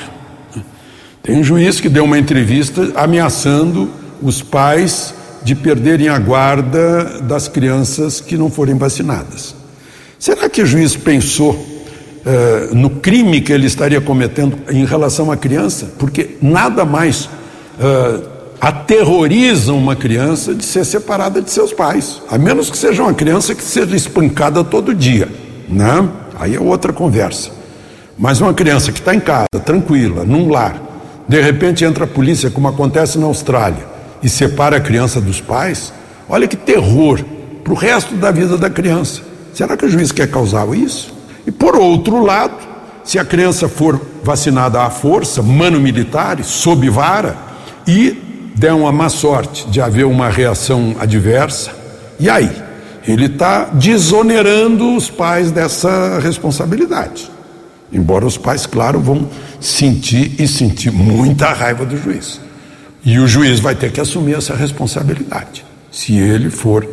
Tem 1.22 1.38
um 1.38 1.44
juiz 1.44 1.80
que 1.80 1.90
deu 1.90 2.04
uma 2.06 2.20
entrevista 2.20 2.92
ameaçando 2.96 3.90
os 4.22 4.42
pais 4.42 5.14
de 5.44 5.56
perderem 5.56 6.10
a 6.10 6.18
guarda 6.18 7.22
das 7.22 7.48
crianças 7.48 8.20
que 8.20 8.38
não 8.38 8.50
forem 8.50 8.78
vacinadas. 8.78 9.63
Será 10.24 10.48
que 10.48 10.62
o 10.62 10.66
juiz 10.66 10.96
pensou 10.96 11.54
eh, 12.26 12.70
no 12.72 12.90
crime 12.90 13.42
que 13.42 13.52
ele 13.52 13.68
estaria 13.68 14.00
cometendo 14.00 14.58
em 14.70 14.86
relação 14.86 15.30
à 15.30 15.36
criança, 15.36 15.92
porque 16.00 16.38
nada 16.42 16.86
mais 16.86 17.26
uh, 17.26 18.24
aterroriza 18.62 19.74
uma 19.74 19.98
criança 19.98 20.56
de 20.56 20.64
ser 20.64 20.86
separada 20.86 21.42
de 21.42 21.52
seus 21.52 21.74
pais, 21.74 22.22
a 22.32 22.38
menos 22.38 22.70
que 22.70 22.78
seja 22.78 23.04
uma 23.04 23.14
criança 23.14 23.54
que 23.54 23.62
seja 23.62 23.98
espancada 23.98 24.64
todo 24.64 24.96
dia, 24.96 25.28
né? 25.68 26.08
Aí 26.40 26.56
é 26.56 26.60
outra 26.62 26.94
conversa. 26.94 27.52
Mas 28.18 28.40
uma 28.40 28.54
criança 28.54 28.94
que 28.94 29.00
está 29.00 29.14
em 29.14 29.20
casa, 29.20 29.50
tranquila, 29.66 30.24
num 30.24 30.50
lar, 30.50 30.82
de 31.28 31.42
repente 31.42 31.84
entra 31.84 32.06
a 32.06 32.08
polícia, 32.08 32.50
como 32.50 32.70
acontece 32.70 33.20
na 33.20 33.26
Austrália, 33.26 33.86
e 34.24 34.30
separa 34.30 34.78
a 34.78 34.80
criança 34.80 35.20
dos 35.20 35.42
pais, 35.42 35.92
olha 36.30 36.48
que 36.48 36.56
terror 36.56 37.20
para 37.62 37.74
o 37.74 37.76
resto 37.76 38.16
da 38.16 38.32
vida 38.32 38.58
da 38.58 38.70
criança. 38.70 39.33
Será 39.54 39.78
que 39.78 39.86
o 39.86 39.90
juiz 39.90 40.12
quer 40.12 40.30
causar 40.30 40.68
isso? 40.76 41.14
E 41.46 41.52
por 41.52 41.76
outro 41.76 42.24
lado, 42.24 42.56
se 43.04 43.20
a 43.20 43.26
criança 43.26 43.68
for 43.68 44.02
vacinada 44.24 44.82
à 44.82 44.90
força, 44.90 45.42
mano 45.42 45.80
militares, 45.80 46.48
sob 46.48 46.90
vara, 46.90 47.38
e 47.88 48.18
der 48.56 48.74
uma 48.74 48.92
má 48.92 49.10
sorte 49.10 49.68
de 49.70 49.80
haver 49.82 50.06
uma 50.06 50.30
reação 50.30 50.96
adversa, 51.00 51.72
e 52.20 52.30
aí? 52.30 52.50
Ele 53.06 53.26
está 53.26 53.66
desonerando 53.66 54.96
os 54.96 55.10
pais 55.10 55.52
dessa 55.52 56.20
responsabilidade. 56.20 57.30
Embora 57.92 58.26
os 58.26 58.38
pais, 58.38 58.66
claro, 58.66 59.00
vão 59.00 59.30
sentir 59.60 60.34
e 60.40 60.48
sentir 60.48 60.90
muita 60.90 61.52
raiva 61.52 61.86
do 61.86 61.98
juiz. 61.98 62.40
E 63.04 63.20
o 63.20 63.28
juiz 63.28 63.60
vai 63.60 63.76
ter 63.76 63.92
que 63.92 64.00
assumir 64.00 64.36
essa 64.36 64.56
responsabilidade, 64.56 65.66
se 65.92 66.18
ele 66.18 66.50
for 66.50 66.88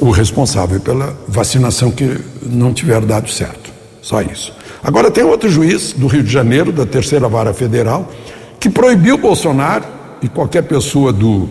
o, 0.00 0.10
responsável 0.10 0.80
pela 0.80 1.16
vacinação 1.26 1.90
que 1.90 2.18
não 2.42 2.72
tiver 2.72 3.00
dado 3.00 3.30
certo. 3.30 3.72
Só 4.00 4.20
isso. 4.20 4.52
Agora 4.82 5.10
tem 5.10 5.24
outro 5.24 5.48
juiz 5.48 5.92
do 5.92 6.06
Rio 6.06 6.22
de 6.22 6.32
Janeiro, 6.32 6.72
da 6.72 6.86
terceira 6.86 7.28
vara 7.28 7.52
federal, 7.52 8.10
que 8.58 8.68
proibiu 8.68 9.18
Bolsonaro 9.18 9.84
e 10.20 10.28
qualquer 10.28 10.62
pessoa 10.62 11.12
do, 11.12 11.48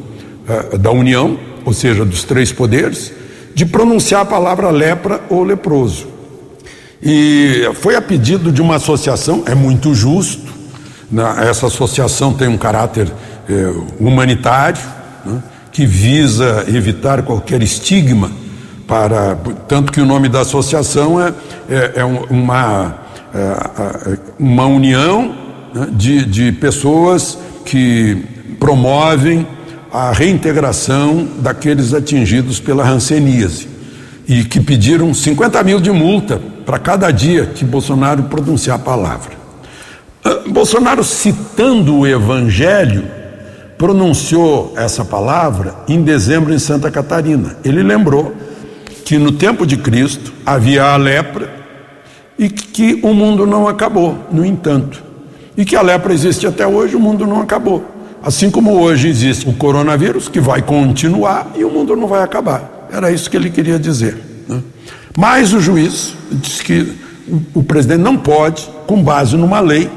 uh, 0.73 0.77
da 0.77 0.91
União, 0.91 1.37
ou 1.65 1.73
seja, 1.73 2.05
dos 2.05 2.23
três 2.23 2.51
poderes, 2.51 3.11
de 3.53 3.65
pronunciar 3.65 4.21
a 4.21 4.25
palavra 4.25 4.69
lepra 4.69 5.21
ou 5.29 5.43
leproso. 5.43 6.07
E 7.03 7.69
foi 7.75 7.95
a 7.95 8.01
pedido 8.01 8.51
de 8.51 8.61
uma 8.61 8.75
associação, 8.75 9.43
é 9.45 9.55
muito 9.55 9.93
justo, 9.93 10.51
né? 11.11 11.23
essa 11.49 11.67
associação 11.67 12.33
tem 12.33 12.47
um 12.47 12.57
caráter 12.57 13.11
eh, 13.49 13.73
humanitário, 13.99 14.81
né? 15.25 15.41
Que 15.71 15.85
visa 15.85 16.65
evitar 16.67 17.23
qualquer 17.23 17.61
estigma 17.61 18.31
para. 18.87 19.37
Tanto 19.67 19.91
que 19.91 20.01
o 20.01 20.05
nome 20.05 20.27
da 20.27 20.41
associação 20.41 21.21
é, 21.21 21.33
é, 21.69 21.91
é 21.97 22.05
uma, 22.05 22.95
é, 23.33 24.17
uma 24.37 24.65
união 24.65 25.35
né? 25.73 25.87
de, 25.91 26.25
de 26.25 26.51
pessoas 26.51 27.37
que 27.65 28.17
promovem 28.59 29.47
a 29.91 30.11
reintegração 30.11 31.27
daqueles 31.39 31.93
atingidos 31.93 32.59
pela 32.59 32.83
ranceníase 32.83 33.67
e 34.27 34.43
que 34.43 34.59
pediram 34.59 35.13
50 35.13 35.63
mil 35.63 35.79
de 35.79 35.91
multa 35.91 36.41
para 36.65 36.79
cada 36.79 37.11
dia 37.11 37.45
que 37.47 37.65
Bolsonaro 37.65 38.23
pronunciar 38.23 38.77
a 38.77 38.79
palavra. 38.79 39.31
Ah, 40.23 40.41
Bolsonaro, 40.47 41.03
citando 41.03 41.97
o 41.97 42.07
Evangelho, 42.07 43.03
pronunciou 43.81 44.75
essa 44.77 45.03
palavra 45.03 45.73
em 45.87 46.03
dezembro 46.03 46.53
em 46.53 46.59
Santa 46.59 46.91
Catarina. 46.91 47.57
Ele 47.65 47.81
lembrou 47.81 48.31
que 49.03 49.17
no 49.17 49.31
tempo 49.31 49.65
de 49.65 49.75
Cristo 49.75 50.31
havia 50.45 50.83
a 50.83 50.95
lepra 50.97 51.51
e 52.37 52.47
que 52.47 52.99
o 53.01 53.11
mundo 53.11 53.47
não 53.47 53.67
acabou, 53.67 54.15
no 54.31 54.45
entanto. 54.45 55.03
E 55.57 55.65
que 55.65 55.75
a 55.75 55.81
lepra 55.81 56.13
existe 56.13 56.45
até 56.45 56.67
hoje, 56.67 56.95
o 56.95 56.99
mundo 56.99 57.25
não 57.25 57.41
acabou. 57.41 57.83
Assim 58.21 58.51
como 58.51 58.79
hoje 58.79 59.07
existe 59.07 59.49
o 59.49 59.53
coronavírus, 59.53 60.29
que 60.29 60.39
vai 60.39 60.61
continuar 60.61 61.51
e 61.55 61.63
o 61.63 61.71
mundo 61.71 61.95
não 61.95 62.07
vai 62.07 62.21
acabar. 62.21 62.87
Era 62.93 63.11
isso 63.11 63.31
que 63.31 63.35
ele 63.35 63.49
queria 63.49 63.79
dizer. 63.79 64.15
Né? 64.47 64.61
Mas 65.17 65.53
o 65.53 65.59
juiz 65.59 66.13
disse 66.31 66.63
que 66.63 66.93
o, 67.27 67.61
o 67.61 67.63
presidente 67.63 68.01
não 68.01 68.15
pode, 68.15 68.69
com 68.85 69.01
base 69.01 69.35
numa 69.35 69.59
lei 69.59 69.89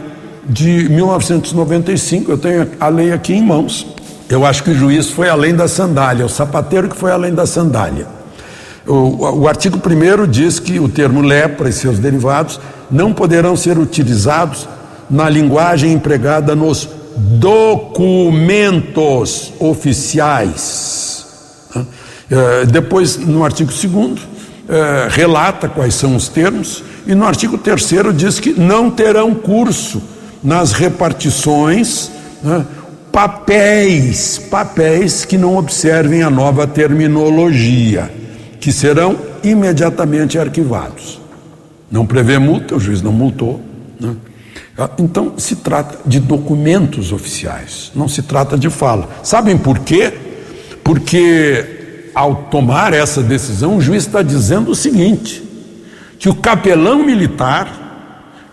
de 0.49 0.89
1995, 0.89 2.31
eu 2.31 2.39
tenho 2.39 2.71
a 2.79 2.89
lei 2.89 3.13
aqui 3.13 3.35
em 3.35 3.43
mãos. 3.43 3.87
Eu 4.29 4.45
acho 4.45 4.63
que 4.63 4.71
o 4.71 4.75
juiz 4.75 5.11
foi 5.11 5.29
além 5.29 5.55
da 5.55 5.69
sandália, 5.69 6.25
o 6.27 6.29
sapateiro 6.29 6.89
que 6.89 6.97
foi 6.97 7.13
além 7.13 7.35
da 7.35 7.47
sandália. 7.47 8.07
O, 8.87 9.41
o 9.41 9.49
artigo 9.49 9.79
1 9.79 10.27
diz 10.27 10.59
que 10.59 10.79
o 10.79 10.89
termo 10.89 11.23
lepra 11.23 11.69
e 11.69 11.73
seus 11.73 11.99
derivados 11.99 12.61
não 12.91 13.13
poderão 13.13 13.57
ser 13.57 13.79
utilizados 13.79 14.69
na 15.09 15.29
linguagem 15.29 15.93
empregada 15.93 16.55
nos 16.55 16.89
documentos 17.17 18.73
oficiais. 19.59 21.27
É, 22.31 22.65
depois, 22.67 23.19
no 23.19 23.45
artigo 23.45 23.71
2, 23.71 24.21
é, 24.67 25.09
relata 25.11 25.69
quais 25.69 25.95
são 25.95 26.17
os 26.17 26.29
termos, 26.29 26.83
e 27.07 27.15
no 27.15 27.27
artigo 27.27 27.59
3 27.59 28.15
diz 28.15 28.41
que 28.41 28.53
não 28.59 28.91
terão 28.91 29.35
curso 29.35 30.03
nas 30.45 30.73
repartições 30.73 32.11
né, 32.43 32.67
papéis, 33.11 34.39
papéis 34.51 35.25
que 35.25 35.39
não 35.39 35.57
observem 35.57 36.23
a 36.23 36.29
nova 36.29 36.67
terminologia, 36.67 38.13
que 38.61 38.71
serão 38.71 39.17
imediatamente 39.43 40.39
arquivados. 40.39 41.21
Não 41.91 42.05
prevê 42.05 42.39
multa, 42.39 42.77
o 42.77 42.81
juiz 42.81 43.01
não 43.01 43.13
multou. 43.13 43.61
Né? 43.99 44.15
Ah, 44.77 44.91
então, 44.99 45.35
se 45.39 45.57
trata 45.57 45.99
de 46.05 46.19
documentos 46.19 47.13
oficiais, 47.13 47.93
não 47.95 48.09
se 48.09 48.23
trata 48.23 48.59
de 48.59 48.69
fala. 48.69 49.09
Sabem 49.23 49.57
por 49.57 49.79
quê? 49.79 50.13
Porque, 50.83 52.11
ao 52.15 52.35
tomar 52.51 52.93
essa 52.93 53.23
decisão, 53.23 53.77
o 53.77 53.81
juiz 53.81 54.05
está 54.05 54.23
dizendo 54.23 54.73
o 54.73 54.75
seguinte: 54.75 55.43
que 56.19 56.29
o 56.29 56.35
capelão 56.35 57.05
militar, 57.05 57.84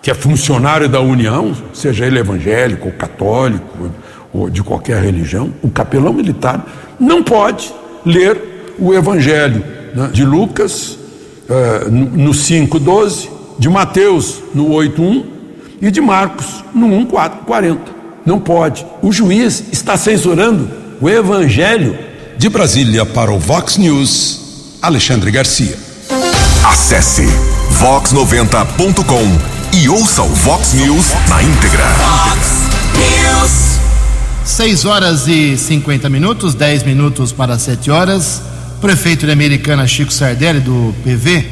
que 0.01 0.09
é 0.09 0.13
funcionário 0.13 0.89
da 0.89 0.99
União, 0.99 1.55
seja 1.73 2.05
ele 2.05 2.19
evangélico 2.19 2.87
ou 2.87 2.93
católico 2.93 3.91
ou 4.33 4.49
de 4.49 4.63
qualquer 4.63 5.01
religião, 5.01 5.53
o 5.61 5.69
capelão 5.69 6.11
militar 6.11 6.65
não 6.99 7.21
pode 7.21 7.71
ler 8.05 8.73
o 8.79 8.93
Evangelho 8.93 9.63
né, 9.93 10.09
de 10.11 10.25
Lucas 10.25 10.97
uh, 11.47 11.91
no 11.91 12.31
5,12, 12.31 13.29
de 13.59 13.69
Mateus 13.69 14.41
no 14.55 14.69
8,1 14.69 15.23
e 15.81 15.91
de 15.91 16.01
Marcos 16.01 16.63
no 16.73 16.87
1,40. 16.87 17.77
Não 18.25 18.39
pode. 18.39 18.85
O 19.01 19.11
juiz 19.11 19.63
está 19.71 19.97
censurando 19.97 20.69
o 20.99 21.09
Evangelho. 21.09 21.97
De 22.37 22.49
Brasília 22.49 23.05
para 23.05 23.31
o 23.31 23.37
Vox 23.37 23.77
News, 23.77 24.77
Alexandre 24.81 25.29
Garcia. 25.29 25.77
Acesse 26.65 27.27
vox90.com 27.79 29.50
e 29.73 29.87
ouça 29.87 30.21
o 30.21 30.27
Vox 30.27 30.73
News 30.73 31.13
na 31.29 31.41
íntegra. 31.41 31.83
Fox 31.95 32.69
News. 32.97 33.79
6 34.43 34.85
horas 34.85 35.27
e 35.27 35.57
50 35.57 36.09
minutos, 36.09 36.53
10 36.53 36.83
minutos 36.83 37.31
para 37.31 37.57
7 37.57 37.89
horas. 37.89 38.41
Prefeito 38.81 39.25
de 39.25 39.31
Americana 39.31 39.87
Chico 39.87 40.11
Sardelli, 40.11 40.59
do 40.59 40.93
PV, 41.03 41.45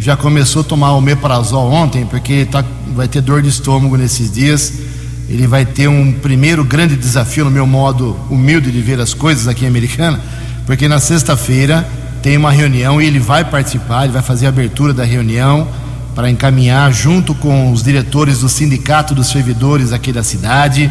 já 0.00 0.16
começou 0.16 0.62
a 0.62 0.64
tomar 0.64 0.92
o 0.92 1.00
meprazol 1.02 1.70
ontem, 1.70 2.06
porque 2.06 2.46
tá, 2.46 2.64
vai 2.94 3.08
ter 3.08 3.20
dor 3.20 3.42
de 3.42 3.50
estômago 3.50 3.96
nesses 3.96 4.32
dias. 4.32 4.72
Ele 5.28 5.46
vai 5.46 5.66
ter 5.66 5.88
um 5.88 6.12
primeiro 6.12 6.64
grande 6.64 6.96
desafio, 6.96 7.44
no 7.44 7.50
meu 7.50 7.66
modo 7.66 8.16
humilde 8.30 8.70
de 8.70 8.80
ver 8.80 9.00
as 9.00 9.12
coisas 9.12 9.48
aqui 9.48 9.64
em 9.64 9.68
Americana, 9.68 10.18
porque 10.64 10.88
na 10.88 10.98
sexta-feira 10.98 11.86
tem 12.22 12.36
uma 12.36 12.52
reunião 12.52 13.02
e 13.02 13.06
ele 13.06 13.18
vai 13.18 13.44
participar, 13.44 14.04
ele 14.04 14.12
vai 14.12 14.22
fazer 14.22 14.46
a 14.46 14.48
abertura 14.48 14.94
da 14.94 15.04
reunião 15.04 15.68
para 16.16 16.30
encaminhar, 16.30 16.90
junto 16.94 17.34
com 17.34 17.70
os 17.70 17.82
diretores 17.82 18.38
do 18.38 18.48
Sindicato 18.48 19.14
dos 19.14 19.26
Servidores 19.26 19.92
aqui 19.92 20.14
da 20.14 20.22
cidade, 20.22 20.90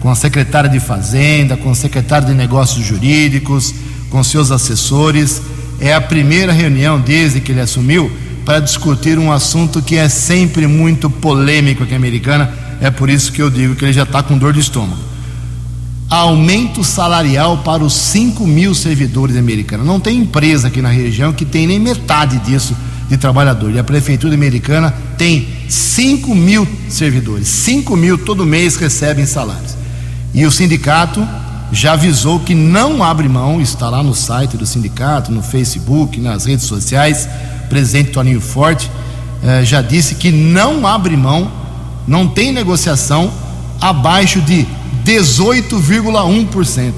com 0.00 0.08
a 0.08 0.14
secretária 0.14 0.70
de 0.70 0.78
Fazenda, 0.78 1.56
com 1.56 1.72
o 1.72 1.74
secretário 1.74 2.28
de 2.28 2.34
Negócios 2.34 2.86
Jurídicos, 2.86 3.74
com 4.10 4.22
seus 4.22 4.52
assessores. 4.52 5.42
É 5.80 5.92
a 5.92 6.00
primeira 6.00 6.52
reunião 6.52 7.00
desde 7.00 7.40
que 7.40 7.50
ele 7.50 7.60
assumiu 7.60 8.12
para 8.44 8.60
discutir 8.60 9.18
um 9.18 9.32
assunto 9.32 9.82
que 9.82 9.96
é 9.96 10.08
sempre 10.08 10.68
muito 10.68 11.10
polêmico 11.10 11.82
aqui 11.82 11.94
em 11.94 11.96
Americana. 11.96 12.54
É 12.80 12.92
por 12.92 13.10
isso 13.10 13.32
que 13.32 13.42
eu 13.42 13.50
digo 13.50 13.74
que 13.74 13.84
ele 13.84 13.92
já 13.92 14.04
está 14.04 14.22
com 14.22 14.38
dor 14.38 14.52
de 14.52 14.60
estômago. 14.60 15.02
Aumento 16.08 16.84
salarial 16.84 17.58
para 17.58 17.82
os 17.82 17.94
5 17.94 18.46
mil 18.46 18.72
servidores 18.72 19.36
americanos. 19.36 19.84
Não 19.84 19.98
tem 19.98 20.18
empresa 20.18 20.68
aqui 20.68 20.80
na 20.80 20.90
região 20.90 21.32
que 21.32 21.44
tem 21.44 21.66
nem 21.66 21.80
metade 21.80 22.38
disso 22.38 22.76
de 23.10 23.18
trabalhador. 23.18 23.72
E 23.72 23.78
a 23.78 23.84
Prefeitura 23.84 24.34
Americana 24.34 24.94
tem 25.18 25.48
5 25.68 26.32
mil 26.32 26.66
servidores. 26.88 27.48
5 27.48 27.96
mil 27.96 28.16
todo 28.16 28.46
mês 28.46 28.76
recebem 28.76 29.26
salários. 29.26 29.76
E 30.32 30.46
o 30.46 30.50
sindicato 30.50 31.26
já 31.72 31.94
avisou 31.94 32.38
que 32.38 32.54
não 32.54 33.02
abre 33.02 33.28
mão, 33.28 33.60
está 33.60 33.90
lá 33.90 34.00
no 34.02 34.14
site 34.14 34.56
do 34.56 34.64
sindicato, 34.64 35.32
no 35.32 35.42
Facebook, 35.42 36.20
nas 36.20 36.44
redes 36.44 36.66
sociais. 36.66 37.28
O 37.64 37.68
presidente 37.68 38.12
Toninho 38.12 38.40
Forte 38.40 38.88
eh, 39.42 39.64
já 39.64 39.82
disse 39.82 40.14
que 40.14 40.30
não 40.30 40.86
abre 40.86 41.16
mão, 41.16 41.50
não 42.06 42.28
tem 42.28 42.52
negociação 42.52 43.32
abaixo 43.80 44.40
de 44.40 44.66
18,1%. 45.04 46.92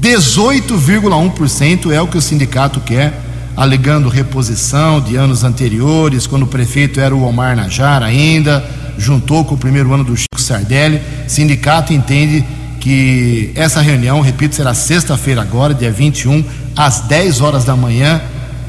18,1% 0.00 1.90
é 1.90 2.00
o 2.00 2.06
que 2.06 2.16
o 2.16 2.22
sindicato 2.22 2.80
quer, 2.80 3.25
alegando 3.56 4.08
reposição 4.08 5.00
de 5.00 5.16
anos 5.16 5.42
anteriores, 5.42 6.26
quando 6.26 6.42
o 6.42 6.46
prefeito 6.46 7.00
era 7.00 7.14
o 7.14 7.22
Omar 7.22 7.56
Najar 7.56 8.02
ainda, 8.02 8.62
juntou 8.98 9.44
com 9.44 9.54
o 9.54 9.58
primeiro 9.58 9.92
ano 9.92 10.04
do 10.04 10.16
Chico 10.16 10.40
Sardelli. 10.40 11.00
O 11.26 11.30
sindicato 11.30 11.92
entende 11.92 12.44
que 12.78 13.50
essa 13.54 13.80
reunião, 13.80 14.20
repito, 14.20 14.54
será 14.54 14.74
sexta-feira 14.74 15.40
agora, 15.40 15.72
dia 15.72 15.90
21, 15.90 16.44
às 16.76 17.00
10 17.00 17.40
horas 17.40 17.64
da 17.64 17.74
manhã, 17.74 18.20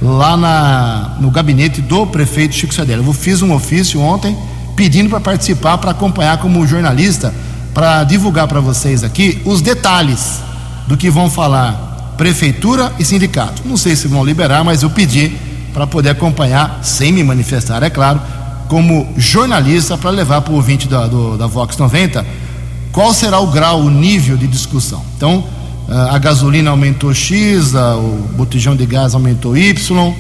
lá 0.01 0.37
na, 0.37 1.17
no 1.19 1.29
gabinete 1.29 1.81
do 1.81 2.07
prefeito 2.07 2.55
Chico 2.55 2.73
Sardelli. 2.73 3.05
Eu 3.05 3.13
fiz 3.13 3.41
um 3.41 3.53
ofício 3.53 3.99
ontem 3.99 4.37
pedindo 4.75 5.09
para 5.09 5.19
participar, 5.19 5.77
para 5.79 5.91
acompanhar 5.91 6.37
como 6.37 6.65
jornalista, 6.65 7.33
para 7.73 8.03
divulgar 8.05 8.47
para 8.47 8.61
vocês 8.61 9.03
aqui 9.03 9.41
os 9.43 9.61
detalhes 9.61 10.39
do 10.87 10.95
que 10.95 11.09
vão 11.09 11.29
falar 11.29 11.86
prefeitura 12.17 12.93
e 12.99 13.05
sindicato. 13.05 13.61
Não 13.65 13.77
sei 13.77 13.95
se 13.95 14.07
vão 14.07 14.25
liberar, 14.25 14.63
mas 14.63 14.83
eu 14.83 14.89
pedi 14.89 15.37
para 15.73 15.85
poder 15.85 16.09
acompanhar, 16.09 16.79
sem 16.83 17.11
me 17.11 17.23
manifestar, 17.23 17.83
é 17.83 17.89
claro, 17.89 18.19
como 18.67 19.07
jornalista, 19.15 19.97
para 19.97 20.09
levar 20.09 20.41
para 20.41 20.51
o 20.51 20.55
ouvinte 20.55 20.87
da, 20.87 21.07
do, 21.07 21.37
da 21.37 21.47
Vox 21.47 21.77
90 21.77 22.47
qual 22.97 23.13
será 23.13 23.39
o 23.39 23.45
grau, 23.45 23.81
o 23.81 23.91
nível 23.91 24.35
de 24.35 24.47
discussão. 24.47 25.03
Então, 25.15 25.43
ah, 25.87 26.15
a 26.15 26.17
gasolina 26.17 26.71
aumentou 26.71 27.13
X, 27.13 27.75
o 27.75 28.27
botijão 28.35 28.75
de 28.75 28.87
gás 28.87 29.13
aumentou 29.13 29.55
Y, 29.55 30.15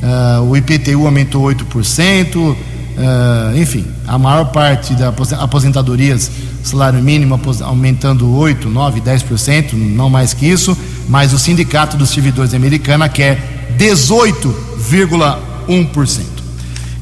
ah, 0.00 0.40
o 0.40 0.56
IPTU 0.56 1.06
aumentou 1.06 1.42
8%, 1.42 2.56
ah, 2.98 3.52
enfim, 3.56 3.84
a 4.06 4.16
maior 4.16 4.44
parte 4.46 4.94
das 4.94 5.32
aposentadorias, 5.32 6.30
salário 6.62 7.02
mínimo 7.02 7.40
aumentando 7.62 8.32
8, 8.32 8.68
9, 8.68 9.00
10%, 9.00 9.72
não 9.72 10.08
mais 10.08 10.32
que 10.32 10.46
isso, 10.46 10.78
mas 11.08 11.32
o 11.32 11.38
Sindicato 11.38 11.96
dos 11.96 12.10
Servidores 12.10 12.54
Americana 12.54 13.08
quer 13.08 13.70
18,1%. 13.78 16.24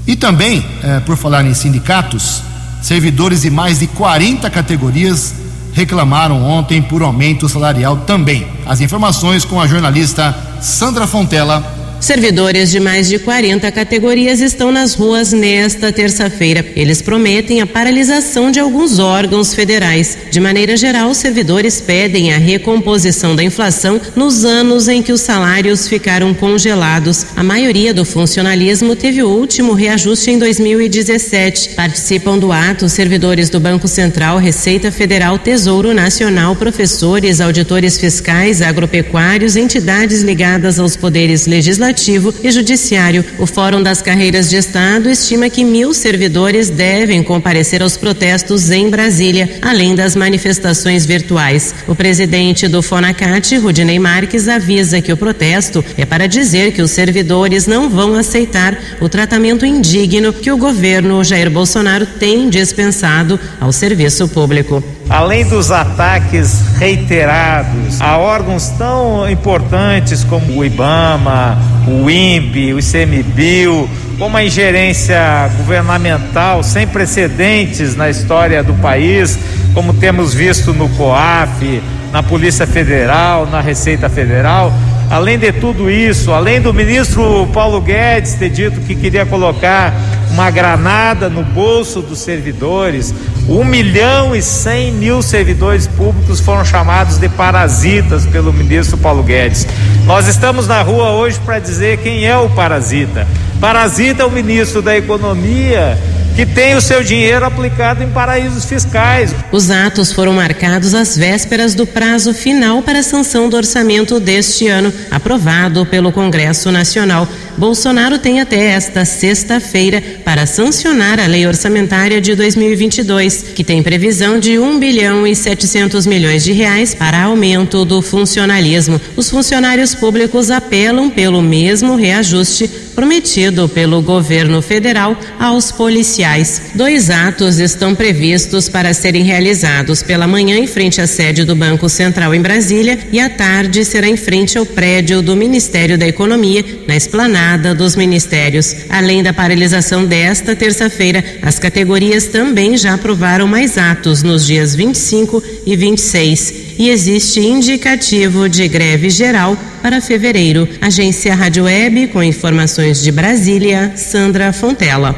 E 0.07 0.17
também, 0.17 0.65
eh, 0.83 1.01
por 1.01 1.17
falar 1.17 1.45
em 1.45 1.55
sindicatos, 1.55 2.43
servidores 2.81 3.43
de 3.43 3.51
mais 3.51 3.81
de 3.81 3.87
40 3.87 4.49
categorias 4.49 5.35
reclamaram 5.73 6.43
ontem 6.43 6.81
por 6.81 7.03
aumento 7.03 7.49
salarial 7.49 7.99
também. 7.99 8.47
As 8.67 8.81
informações 8.81 9.45
com 9.45 9.61
a 9.61 9.67
jornalista 9.67 10.35
Sandra 10.61 11.07
Fontela 11.07 11.78
Servidores 12.01 12.71
de 12.71 12.79
mais 12.79 13.09
de 13.09 13.19
40 13.19 13.71
categorias 13.73 14.41
estão 14.41 14.71
nas 14.71 14.95
ruas 14.95 15.33
nesta 15.33 15.93
terça-feira. 15.93 16.65
Eles 16.77 17.03
prometem 17.03 17.61
a 17.61 17.67
paralisação 17.67 18.53
de 18.53 18.61
alguns 18.61 19.01
órgãos 19.01 19.53
federais. 19.53 20.17
De 20.31 20.39
maneira 20.39 20.77
geral, 20.77 21.11
os 21.11 21.19
servidores 21.19 21.81
pedem 21.81 22.33
a 22.33 22.39
recomposição 22.39 23.35
da 23.35 23.43
inflação 23.43 24.01
nos 24.15 24.45
anos 24.45 24.87
em 24.87 25.03
que 25.03 25.13
os 25.13 25.23
salários 25.23 25.89
ficaram 25.89 26.33
congelados. 26.33 27.27
A 27.35 27.43
maioria 27.43 27.93
do 27.93 28.05
funcionalismo 28.05 28.95
teve 28.95 29.23
o 29.23 29.29
último 29.29 29.73
reajuste 29.73 30.31
em 30.31 30.39
2017. 30.39 31.71
Participam 31.71 32.39
do 32.39 32.53
ato 32.53 32.89
servidores 32.89 33.51
do 33.51 33.59
Banco 33.59 33.89
Central, 33.89 34.39
Receita 34.39 34.93
Federal, 34.93 35.37
Tesouro 35.37 35.93
Nacional, 35.93 36.55
professores, 36.55 37.41
auditores 37.41 37.99
fiscais, 37.99 38.63
agropecuários, 38.63 39.57
entidades 39.57 40.23
ligadas 40.23 40.79
aos 40.79 40.97
poderes 40.97 41.47
legislativos 41.47 41.88
Legislativo 41.89 42.35
e 42.43 42.51
Judiciário. 42.51 43.25
O 43.39 43.47
Fórum 43.47 43.83
das 43.83 44.03
Carreiras 44.03 44.51
de 44.51 44.57
Estado 44.57 45.09
estima 45.09 45.49
que 45.49 45.65
mil 45.65 45.95
servidores 45.95 46.69
devem 46.69 47.23
comparecer 47.23 47.83
aos 47.83 47.97
protestos 47.97 48.71
em 48.71 48.91
Brasília, 48.91 49.59
além 49.63 49.95
das 49.95 50.15
manifestações 50.15 51.07
virtuais. 51.07 51.75
O 51.87 51.95
presidente 51.95 52.69
do 52.69 52.83
Fonacat, 52.83 53.57
Rudinei 53.57 53.99
Marques, 53.99 54.49
avisa 54.49 55.01
que 55.01 55.13
o 55.13 55.17
protesto 55.17 55.83
é 55.97 56.05
para 56.05 56.29
dizer 56.29 56.73
que 56.73 56.83
os 56.83 56.91
servidores 56.91 57.67
não 57.67 57.89
vão 57.89 58.15
aceitar 58.15 58.77
o 59.01 59.09
tratamento 59.09 59.65
indigno 59.65 60.33
que 60.33 60.53
o 60.53 60.59
governo 60.59 61.25
Jair 61.25 61.51
Bolsonaro 61.51 62.05
tem 62.05 62.51
dispensado 62.51 63.41
ao 63.59 63.73
serviço 63.73 64.29
público. 64.29 64.85
Além 65.09 65.49
dos 65.49 65.71
ataques 65.71 66.61
reiterados 66.79 67.99
a 67.99 68.19
órgãos 68.19 68.69
tão 68.77 69.29
importantes 69.31 70.23
como 70.23 70.59
o 70.59 70.65
IBAMA, 70.65 71.78
o 71.89 72.11
INPE, 72.11 72.75
o 72.75 72.79
ICMBio, 72.79 73.89
uma 74.19 74.45
ingerência 74.45 75.49
governamental 75.57 76.63
sem 76.63 76.87
precedentes 76.87 77.97
na 77.97 78.11
história 78.11 78.63
do 78.63 78.75
país, 78.75 79.39
como 79.73 79.95
temos 79.95 80.35
visto 80.35 80.73
no 80.73 80.89
COAF, 80.91 81.83
na 82.13 82.23
Polícia 82.23 82.67
Federal, 82.67 83.47
na 83.47 83.61
Receita 83.61 84.09
Federal. 84.09 84.73
Além 85.11 85.39
de 85.39 85.51
tudo 85.53 85.91
isso, 85.91 86.33
além 86.33 86.61
do 86.61 86.73
ministro 86.73 87.49
Paulo 87.53 87.81
Guedes 87.81 88.35
ter 88.35 88.51
dito 88.51 88.81
que 88.81 88.95
queria 88.95 89.25
colocar 89.25 89.95
uma 90.31 90.51
granada 90.51 91.31
no 91.31 91.43
bolso 91.43 92.03
dos 92.03 92.19
servidores, 92.19 93.15
um 93.49 93.65
milhão 93.65 94.37
e 94.37 94.43
cem 94.43 94.93
mil 94.93 95.23
servidores 95.23 95.87
públicos 95.87 96.41
foram 96.41 96.65
chamados 96.65 97.17
de 97.17 97.29
parasitas 97.29 98.27
pelo 98.27 98.53
ministro 98.53 98.99
Paulo 98.99 99.23
Guedes. 99.23 99.67
Nós 100.05 100.29
estamos 100.29 100.67
na 100.67 100.83
rua 100.83 101.13
hoje 101.13 101.41
para 101.45 101.59
dizer 101.59 101.99
quem 101.99 102.27
é 102.27 102.37
o 102.37 102.51
parasita. 102.51 103.27
Parasita 103.59 104.23
é 104.23 104.27
o 104.27 104.31
ministro 104.31 104.83
da 104.83 104.97
Economia 104.97 105.99
que 106.39 106.47
tem 106.47 106.77
o 106.77 106.81
seu 106.81 107.03
dinheiro 107.03 107.45
aplicado 107.45 108.01
em 108.05 108.09
paraísos 108.11 108.65
fiscais. 108.65 109.35
Os 109.51 109.73
atos 109.73 110.13
foram 110.13 110.33
marcados 110.33 110.95
às 110.95 111.17
vésperas 111.17 111.75
do 111.75 111.85
prazo 111.85 112.33
final 112.33 112.81
para 112.81 113.01
a 113.01 113.03
sanção 113.03 113.49
do 113.49 113.57
orçamento 113.57 114.21
deste 114.21 114.69
ano, 114.69 114.93
aprovado 115.11 115.85
pelo 115.85 116.13
Congresso 116.13 116.71
Nacional. 116.71 117.27
Bolsonaro 117.57 118.21
tem 118.21 118.41
até 118.41 118.67
esta 118.67 119.05
sexta-feira 119.05 120.01
para 120.25 120.47
sancionar 120.47 121.19
a 121.19 121.27
lei 121.27 121.45
orçamentária 121.45 122.21
de 122.21 122.37
2022, 122.37 123.47
que 123.57 123.65
tem 123.65 123.83
previsão 123.83 124.39
de 124.39 124.61
1 124.61 124.79
bilhão 124.79 125.27
e 125.27 125.35
700 125.35 126.07
milhões 126.07 126.45
de 126.45 126.53
reais 126.53 126.95
para 126.95 127.25
aumento 127.25 127.85
do 127.85 128.01
funcionalismo. 128.01 129.01
Os 129.17 129.29
funcionários 129.29 129.93
públicos 129.93 130.53
apelam 130.53 131.11
pelo 131.11 131.43
mesmo 131.43 131.97
reajuste 131.97 132.71
prometido 132.99 133.69
pelo 133.69 134.03
governo 134.03 134.61
federal 134.61 135.17
aos 135.39 135.71
policiais. 135.71 136.63
Dois 136.75 137.11
atos 137.11 137.61
estão 137.61 137.95
previstos 137.95 138.69
para 138.69 138.93
serem 138.93 139.23
realizados 139.23 140.03
pela 140.03 140.27
manhã 140.27 140.59
em 140.59 140.67
frente 140.67 141.01
à 141.01 141.07
sede 141.07 141.45
do 141.45 141.55
Banco 141.55 141.89
Central 141.89 142.35
em 142.35 142.41
Brasília 142.41 142.99
e 143.13 143.21
à 143.21 143.31
tarde 143.31 143.85
será 143.85 144.09
em 144.09 144.17
frente 144.17 144.59
ao 144.59 144.67
prédio 144.67 145.23
do 145.23 145.37
Ministério 145.37 145.97
da 145.97 146.09
Economia, 146.09 146.65
na 146.89 146.97
esplanada 146.97 147.73
dos 147.73 147.95
ministérios. 147.95 148.75
Além 148.89 149.23
da 149.23 149.33
paralisação 149.33 150.05
desta 150.05 150.57
terça-feira, 150.57 151.25
as 151.41 151.57
categorias 151.57 152.27
também 152.27 152.77
já 152.77 152.95
aprovaram 152.95 153.47
mais 153.47 153.79
atos 153.79 154.25
nos 154.25 154.45
dias 154.45 154.75
25 154.75 155.41
e 155.65 155.77
26 155.77 156.69
e 156.79 156.91
existe 156.91 157.41
indicativo 157.41 158.49
de 158.49 158.67
greve 158.69 159.11
geral 159.11 159.57
para 159.83 160.01
fevereiro. 160.01 160.69
Agência 160.81 161.35
Rádio 161.35 161.65
Web 161.65 162.09
com 162.09 162.23
informações 162.23 162.88
de 162.97 163.13
Brasília, 163.13 163.93
Sandra 163.97 164.51
Fontela. 164.51 165.15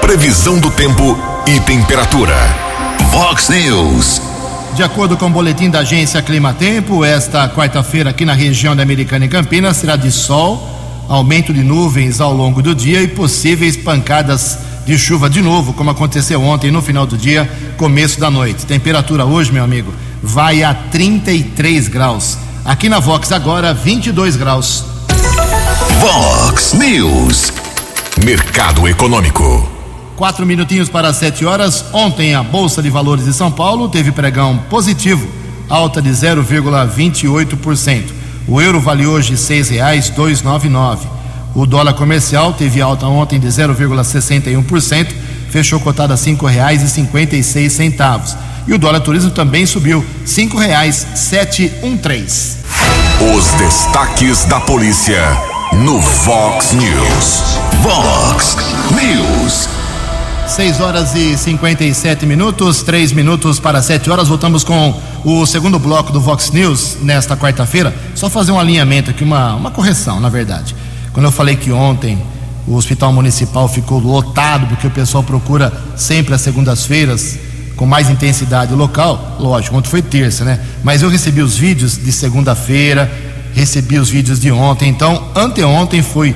Previsão 0.00 0.58
do 0.58 0.70
tempo 0.70 1.18
e 1.46 1.60
temperatura. 1.60 2.34
Vox 3.10 3.50
News. 3.50 4.22
De 4.74 4.82
acordo 4.82 5.14
com 5.18 5.26
o 5.26 5.30
boletim 5.30 5.68
da 5.68 5.80
agência 5.80 6.22
Clima 6.22 6.54
Tempo, 6.54 7.04
esta 7.04 7.50
quarta-feira 7.50 8.08
aqui 8.08 8.24
na 8.24 8.32
região 8.32 8.74
da 8.74 8.82
Americana 8.82 9.26
e 9.26 9.28
Campinas 9.28 9.76
será 9.76 9.94
de 9.94 10.10
sol, 10.10 11.06
aumento 11.06 11.52
de 11.52 11.62
nuvens 11.62 12.18
ao 12.18 12.32
longo 12.32 12.62
do 12.62 12.74
dia 12.74 13.02
e 13.02 13.08
possíveis 13.08 13.76
pancadas 13.76 14.58
de 14.86 14.98
chuva 14.98 15.28
de 15.28 15.42
novo, 15.42 15.74
como 15.74 15.90
aconteceu 15.90 16.42
ontem 16.42 16.70
no 16.70 16.80
final 16.80 17.06
do 17.06 17.18
dia, 17.18 17.46
começo 17.76 18.18
da 18.18 18.30
noite. 18.30 18.64
Temperatura 18.64 19.26
hoje, 19.26 19.52
meu 19.52 19.62
amigo, 19.62 19.92
vai 20.22 20.62
a 20.62 20.72
33 20.72 21.88
graus. 21.88 22.38
Aqui 22.64 22.88
na 22.88 23.00
Vox 23.00 23.30
agora 23.32 23.74
22 23.74 24.36
graus. 24.36 24.97
Vox 26.00 26.74
News. 26.74 27.52
Mercado 28.24 28.86
Econômico. 28.86 29.68
Quatro 30.14 30.46
minutinhos 30.46 30.88
para 30.88 31.12
sete 31.12 31.44
horas. 31.44 31.86
Ontem 31.92 32.36
a 32.36 32.42
Bolsa 32.44 32.80
de 32.80 32.88
Valores 32.88 33.24
de 33.24 33.32
São 33.32 33.50
Paulo 33.50 33.88
teve 33.88 34.12
pregão 34.12 34.58
positivo, 34.70 35.26
alta 35.68 36.00
de 36.00 36.10
0,28%. 36.10 38.04
O 38.46 38.60
euro 38.60 38.80
vale 38.80 39.08
hoje 39.08 39.36
seis 39.36 39.70
reais 39.70 40.08
dois 40.08 40.40
nove 40.40 40.68
nove. 40.68 41.04
O 41.52 41.66
dólar 41.66 41.94
comercial 41.94 42.52
teve 42.52 42.80
alta 42.80 43.06
ontem 43.08 43.40
de 43.40 43.48
0,61%, 43.48 45.08
fechou 45.50 45.80
cotado 45.80 46.12
a 46.12 46.16
cinco 46.16 46.46
reais 46.46 46.80
e 46.80 46.88
cinquenta 46.88 47.34
e 47.34 47.42
seis 47.42 47.72
centavos. 47.72 48.36
E 48.68 48.72
o 48.72 48.78
dólar 48.78 49.00
turismo 49.00 49.32
também 49.32 49.66
subiu 49.66 50.06
cinco 50.24 50.58
reais 50.58 51.08
sete 51.16 51.72
um 51.82 51.96
três. 51.96 52.58
Os 53.36 53.46
destaques 53.54 54.44
da 54.44 54.60
polícia 54.60 55.47
no 55.76 56.00
Vox 56.00 56.72
News. 56.72 57.58
Vox 57.82 58.56
News. 58.90 59.68
6 60.46 60.80
horas 60.80 61.14
e 61.14 61.36
57 61.36 62.24
minutos, 62.24 62.82
3 62.82 63.12
minutos 63.12 63.60
para 63.60 63.82
7 63.82 64.10
horas. 64.10 64.28
Voltamos 64.28 64.64
com 64.64 64.98
o 65.24 65.44
segundo 65.46 65.78
bloco 65.78 66.10
do 66.10 66.20
Vox 66.20 66.50
News 66.50 66.96
nesta 67.02 67.36
quarta-feira. 67.36 67.94
Só 68.14 68.30
fazer 68.30 68.52
um 68.52 68.58
alinhamento 68.58 69.10
aqui, 69.10 69.22
uma, 69.22 69.54
uma 69.54 69.70
correção, 69.70 70.18
na 70.18 70.28
verdade. 70.28 70.74
Quando 71.12 71.26
eu 71.26 71.32
falei 71.32 71.54
que 71.54 71.70
ontem 71.70 72.18
o 72.66 72.74
hospital 72.74 73.12
municipal 73.12 73.68
ficou 73.68 74.00
lotado, 74.00 74.66
porque 74.66 74.86
o 74.86 74.90
pessoal 74.90 75.22
procura 75.22 75.72
sempre 75.96 76.34
as 76.34 76.40
segundas-feiras 76.40 77.38
com 77.76 77.86
mais 77.86 78.10
intensidade 78.10 78.74
local. 78.74 79.36
Lógico, 79.38 79.76
ontem 79.76 79.88
foi 79.88 80.02
terça, 80.02 80.44
né? 80.44 80.60
Mas 80.82 81.02
eu 81.02 81.08
recebi 81.08 81.40
os 81.40 81.56
vídeos 81.56 81.96
de 81.96 82.10
segunda-feira, 82.10 83.10
recebi 83.54 83.98
os 83.98 84.08
vídeos 84.08 84.40
de 84.40 84.50
ontem. 84.50 84.88
Então, 84.88 85.28
anteontem 85.34 86.02
foi 86.02 86.34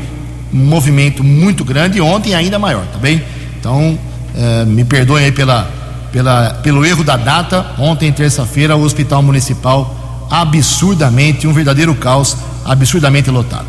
um 0.53 0.59
movimento 0.59 1.25
muito 1.25 1.65
grande 1.65 1.99
e 1.99 2.01
ontem 2.01 2.35
ainda 2.35 2.59
maior, 2.59 2.85
tá 2.87 2.99
bem? 2.99 3.23
Então, 3.59 3.99
eh, 4.35 4.65
me 4.65 4.85
perdoem 4.85 5.27
aí 5.27 5.33
pela, 5.33 5.71
pela, 6.13 6.55
pelo 6.63 6.85
erro 6.85 7.05
da 7.05 7.17
data. 7.17 7.73
Ontem, 7.79 8.13
terça-feira, 8.13 8.77
o 8.77 8.83
Hospital 8.83 9.23
Municipal 9.23 9.99
absurdamente, 10.31 11.47
um 11.47 11.53
verdadeiro 11.53 11.95
caos, 11.95 12.37
absurdamente 12.65 13.31
lotado. 13.31 13.67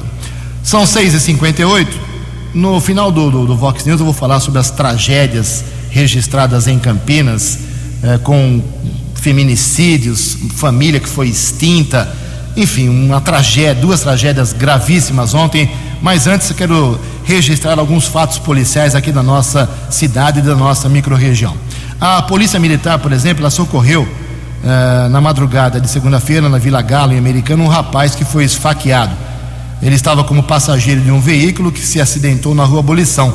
São 0.63 0.83
6h58. 0.83 1.87
No 2.53 2.79
final 2.79 3.11
do, 3.11 3.29
do, 3.29 3.45
do, 3.45 3.57
Vox 3.57 3.83
News 3.83 3.99
eu 3.99 4.05
vou 4.05 4.13
falar 4.13 4.39
sobre 4.39 4.59
as 4.59 4.69
tragédias 4.69 5.65
registradas 5.89 6.67
em 6.67 6.79
Campinas, 6.79 7.59
eh, 8.01 8.17
com 8.19 8.61
feminicídios, 9.15 10.37
família 10.55 10.99
que 10.99 11.09
foi 11.09 11.27
extinta, 11.27 12.15
enfim, 12.55 12.89
uma 12.89 13.19
tragédia, 13.19 13.73
duas 13.73 14.01
tragédias 14.01 14.53
gravíssimas 14.53 15.33
ontem. 15.33 15.71
Mas 16.01 16.27
antes 16.27 16.49
eu 16.49 16.55
quero 16.55 16.99
registrar 17.23 17.79
alguns 17.79 18.05
fatos 18.05 18.37
policiais 18.37 18.93
aqui 18.95 19.11
da 19.11 19.23
nossa 19.23 19.69
cidade 19.89 20.39
e 20.39 20.41
da 20.41 20.55
nossa 20.55 20.89
microrregião. 20.89 21.55
A 21.99 22.21
Polícia 22.21 22.59
Militar, 22.59 22.99
por 22.99 23.11
exemplo, 23.11 23.41
ela 23.41 23.49
socorreu 23.49 24.07
eh, 24.65 25.07
na 25.09 25.21
madrugada 25.21 25.79
de 25.79 25.89
segunda-feira 25.89 26.49
na 26.49 26.57
Vila 26.57 26.81
Galo, 26.81 27.13
em 27.13 27.17
Americano, 27.17 27.63
um 27.63 27.67
rapaz 27.67 28.15
que 28.15 28.25
foi 28.25 28.43
esfaqueado. 28.43 29.13
Ele 29.81 29.95
estava 29.95 30.23
como 30.23 30.43
passageiro 30.43 31.01
de 31.01 31.11
um 31.11 31.19
veículo 31.19 31.71
que 31.71 31.81
se 31.81 31.99
acidentou 31.99 32.53
na 32.53 32.63
rua 32.63 32.79
Abolição. 32.79 33.33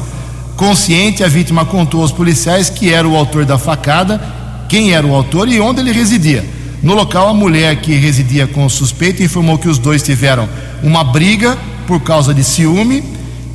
Consciente, 0.56 1.22
a 1.22 1.28
vítima 1.28 1.64
contou 1.64 2.02
aos 2.02 2.12
policiais 2.12 2.70
que 2.70 2.92
era 2.92 3.06
o 3.06 3.16
autor 3.16 3.44
da 3.44 3.58
facada, 3.58 4.20
quem 4.68 4.92
era 4.92 5.06
o 5.06 5.14
autor 5.14 5.48
e 5.48 5.60
onde 5.60 5.80
ele 5.80 5.92
residia. 5.92 6.57
No 6.82 6.94
local, 6.94 7.28
a 7.28 7.34
mulher 7.34 7.76
que 7.80 7.94
residia 7.94 8.46
com 8.46 8.64
o 8.64 8.70
suspeito 8.70 9.22
informou 9.22 9.58
que 9.58 9.68
os 9.68 9.78
dois 9.78 10.02
tiveram 10.02 10.48
uma 10.82 11.02
briga 11.02 11.58
por 11.86 12.00
causa 12.00 12.32
de 12.32 12.44
ciúme 12.44 13.02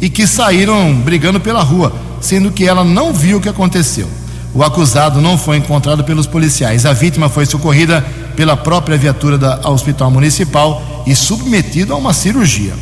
e 0.01 0.09
que 0.09 0.27
saíram 0.27 0.93
brigando 0.95 1.39
pela 1.39 1.61
rua, 1.61 1.93
sendo 2.19 2.51
que 2.51 2.65
ela 2.65 2.83
não 2.83 3.13
viu 3.13 3.37
o 3.37 3.41
que 3.41 3.47
aconteceu. 3.47 4.07
O 4.53 4.63
acusado 4.63 5.21
não 5.21 5.37
foi 5.37 5.57
encontrado 5.57 6.03
pelos 6.03 6.27
policiais. 6.27 6.85
A 6.85 6.93
vítima 6.93 7.29
foi 7.29 7.45
socorrida 7.45 8.05
pela 8.35 8.55
própria 8.55 8.97
viatura 8.97 9.37
da 9.37 9.69
Hospital 9.69 10.11
Municipal 10.11 11.03
e 11.07 11.15
submetido 11.15 11.93
a 11.93 11.97
uma 11.97 12.13
cirurgia. 12.13 12.73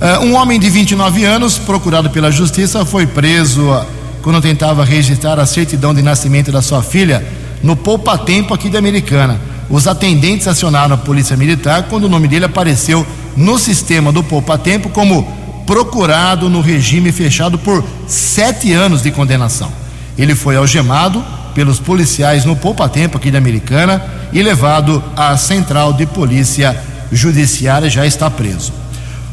Uh, 0.00 0.24
um 0.24 0.34
homem 0.34 0.60
de 0.60 0.68
29 0.68 1.24
anos, 1.24 1.58
procurado 1.58 2.10
pela 2.10 2.30
justiça, 2.30 2.84
foi 2.84 3.06
preso 3.06 3.62
uh, 3.62 3.84
quando 4.22 4.40
tentava 4.40 4.84
registrar 4.84 5.40
a 5.40 5.46
certidão 5.46 5.94
de 5.94 6.02
nascimento 6.02 6.52
da 6.52 6.60
sua 6.60 6.82
filha 6.82 7.26
no 7.62 7.74
poupa-tempo 7.74 8.52
aqui 8.52 8.68
da 8.68 8.78
Americana. 8.78 9.40
Os 9.70 9.86
atendentes 9.86 10.48
acionaram 10.48 10.94
a 10.94 10.98
polícia 10.98 11.36
militar 11.36 11.84
quando 11.84 12.04
o 12.04 12.08
nome 12.08 12.26
dele 12.26 12.44
apareceu 12.44 13.06
no 13.36 13.58
sistema 13.58 14.10
do 14.10 14.22
poupa-tempo 14.22 14.88
como 14.88 15.36
procurado 15.66 16.48
no 16.48 16.62
regime 16.62 17.12
fechado 17.12 17.58
por 17.58 17.84
sete 18.06 18.72
anos 18.72 19.02
de 19.02 19.10
condenação. 19.10 19.70
Ele 20.16 20.34
foi 20.34 20.56
algemado 20.56 21.22
pelos 21.54 21.78
policiais 21.78 22.44
no 22.44 22.56
poupa-tempo 22.56 23.18
aqui 23.18 23.30
da 23.30 23.38
Americana 23.38 24.02
e 24.32 24.42
levado 24.42 25.02
à 25.14 25.36
central 25.36 25.92
de 25.92 26.06
polícia 26.06 26.74
judiciária, 27.12 27.90
já 27.90 28.06
está 28.06 28.30
preso. 28.30 28.72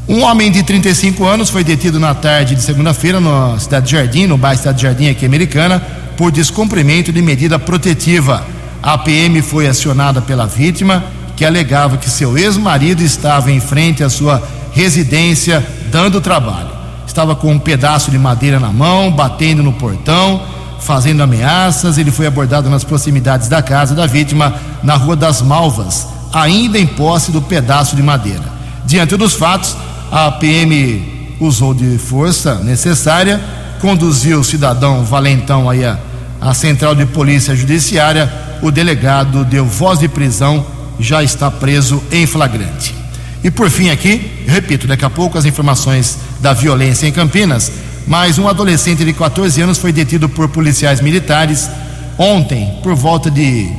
Um 0.07 0.23
homem 0.23 0.51
de 0.51 0.61
35 0.61 1.25
anos 1.25 1.49
foi 1.49 1.63
detido 1.63 1.99
na 1.99 2.13
tarde 2.13 2.55
de 2.55 2.61
segunda-feira 2.61 3.19
na 3.19 3.57
cidade 3.57 3.87
de 3.87 3.91
Jardim, 3.93 4.27
no 4.27 4.37
bairro 4.37 4.59
Cidade 4.59 4.77
de 4.77 4.83
Jardim 4.83 5.09
aqui 5.09 5.25
americana, 5.25 5.81
por 6.15 6.31
descumprimento 6.31 7.11
de 7.11 7.21
medida 7.21 7.57
protetiva. 7.57 8.45
A 8.85 8.99
PM 8.99 9.41
foi 9.41 9.65
acionada 9.65 10.21
pela 10.21 10.45
vítima, 10.45 11.03
que 11.35 11.43
alegava 11.43 11.97
que 11.97 12.07
seu 12.07 12.37
ex-marido 12.37 13.01
estava 13.01 13.51
em 13.51 13.59
frente 13.59 14.03
à 14.03 14.09
sua 14.11 14.47
residência 14.73 15.65
dando 15.89 16.21
trabalho. 16.21 16.69
Estava 17.07 17.35
com 17.35 17.51
um 17.51 17.57
pedaço 17.57 18.11
de 18.11 18.19
madeira 18.19 18.59
na 18.59 18.71
mão, 18.71 19.11
batendo 19.11 19.63
no 19.63 19.73
portão, 19.73 20.39
fazendo 20.79 21.23
ameaças. 21.23 21.97
Ele 21.97 22.11
foi 22.11 22.27
abordado 22.27 22.69
nas 22.69 22.83
proximidades 22.83 23.47
da 23.47 23.59
casa 23.59 23.95
da 23.95 24.05
vítima, 24.05 24.53
na 24.83 24.95
Rua 24.95 25.15
das 25.15 25.41
Malvas, 25.41 26.07
ainda 26.31 26.77
em 26.77 26.85
posse 26.85 27.31
do 27.31 27.41
pedaço 27.41 27.95
de 27.95 28.03
madeira. 28.03 28.43
Diante 28.85 29.17
dos 29.17 29.33
fatos, 29.33 29.75
a 30.11 30.31
PM 30.33 31.35
usou 31.39 31.73
de 31.73 31.97
força 31.97 32.59
necessária, 32.59 33.41
conduziu 33.81 34.41
o 34.41 34.43
cidadão 34.43 35.03
valentão 35.03 35.67
aí 35.67 35.83
à, 35.83 35.97
à 36.39 36.53
central 36.53 36.93
de 36.93 37.07
polícia 37.07 37.55
judiciária 37.55 38.44
o 38.65 38.71
delegado 38.71 39.45
deu 39.45 39.63
voz 39.63 39.99
de 39.99 40.07
prisão, 40.07 40.65
já 40.99 41.21
está 41.21 41.51
preso 41.51 42.01
em 42.11 42.25
flagrante. 42.25 42.95
E 43.43 43.51
por 43.51 43.69
fim 43.69 43.91
aqui, 43.91 44.43
repito, 44.47 44.87
daqui 44.87 45.05
a 45.05 45.09
pouco 45.09 45.37
as 45.37 45.45
informações 45.45 46.17
da 46.39 46.51
violência 46.51 47.05
em 47.05 47.11
Campinas, 47.11 47.71
mas 48.07 48.39
um 48.39 48.47
adolescente 48.47 49.05
de 49.05 49.13
14 49.13 49.61
anos 49.61 49.77
foi 49.77 49.91
detido 49.91 50.27
por 50.27 50.49
policiais 50.49 50.99
militares 50.99 51.69
ontem, 52.17 52.79
por 52.81 52.95
volta 52.95 53.29
de 53.29 53.69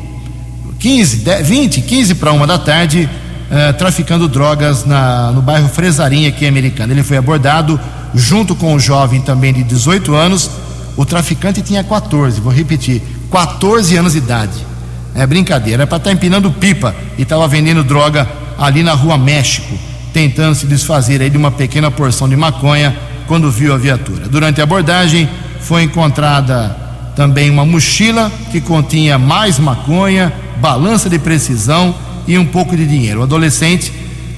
15, 0.79 1.17
10, 1.17 1.49
20, 1.49 1.81
15 1.83 2.15
para 2.15 2.31
uma 2.31 2.47
da 2.47 2.57
tarde, 2.59 3.11
eh, 3.51 3.73
traficando 3.73 4.29
drogas 4.29 4.85
na, 4.85 5.33
no 5.33 5.43
bairro 5.43 5.69
Fresarim, 5.69 6.29
aqui 6.29 6.45
em 6.45 6.49
Americana. 6.49 6.93
Ele 6.93 7.03
foi 7.03 7.17
abordado 7.17 7.81
junto 8.15 8.55
com 8.55 8.73
um 8.73 8.79
jovem 8.79 9.21
também 9.21 9.53
de 9.53 9.65
18 9.65 10.15
anos. 10.15 10.49
O 10.97 11.05
traficante 11.05 11.61
tinha 11.61 11.83
14, 11.83 12.41
vou 12.41 12.53
repetir, 12.53 13.03
14 13.33 13.97
anos 13.97 14.13
de 14.13 14.19
idade. 14.19 14.76
É 15.17 15.27
brincadeira, 15.27 15.85
é 15.85 15.87
para 15.87 15.97
estar 15.97 16.11
tá 16.11 16.15
empinando 16.15 16.51
pipa 16.51 16.95
e 17.17 17.23
estava 17.23 17.49
vendendo 17.49 17.83
droga 17.83 18.29
ali 18.59 18.83
na 18.83 18.93
rua 18.93 19.17
México, 19.17 19.75
tentando 20.13 20.55
se 20.55 20.67
desfazer 20.67 21.23
aí 21.23 21.31
de 21.31 21.39
uma 21.39 21.51
pequena 21.51 21.91
porção 21.91 22.29
de 22.29 22.37
maconha 22.37 22.95
quando 23.27 23.51
viu 23.51 23.73
a 23.73 23.79
viatura. 23.79 24.29
Durante 24.29 24.61
a 24.61 24.65
abordagem 24.65 25.29
foi 25.61 25.85
encontrada 25.85 26.77
também 27.17 27.49
uma 27.49 27.65
mochila 27.65 28.31
que 28.53 28.61
continha 28.61 29.19
mais 29.19 29.59
maconha, 29.59 30.31
balança 30.61 31.09
de 31.09 31.19
precisão 31.19 31.95
e 32.27 32.37
um 32.39 32.45
pouco 32.45 32.77
de 32.77 32.87
dinheiro. 32.87 33.21
O 33.21 33.23
adolescente 33.23 33.91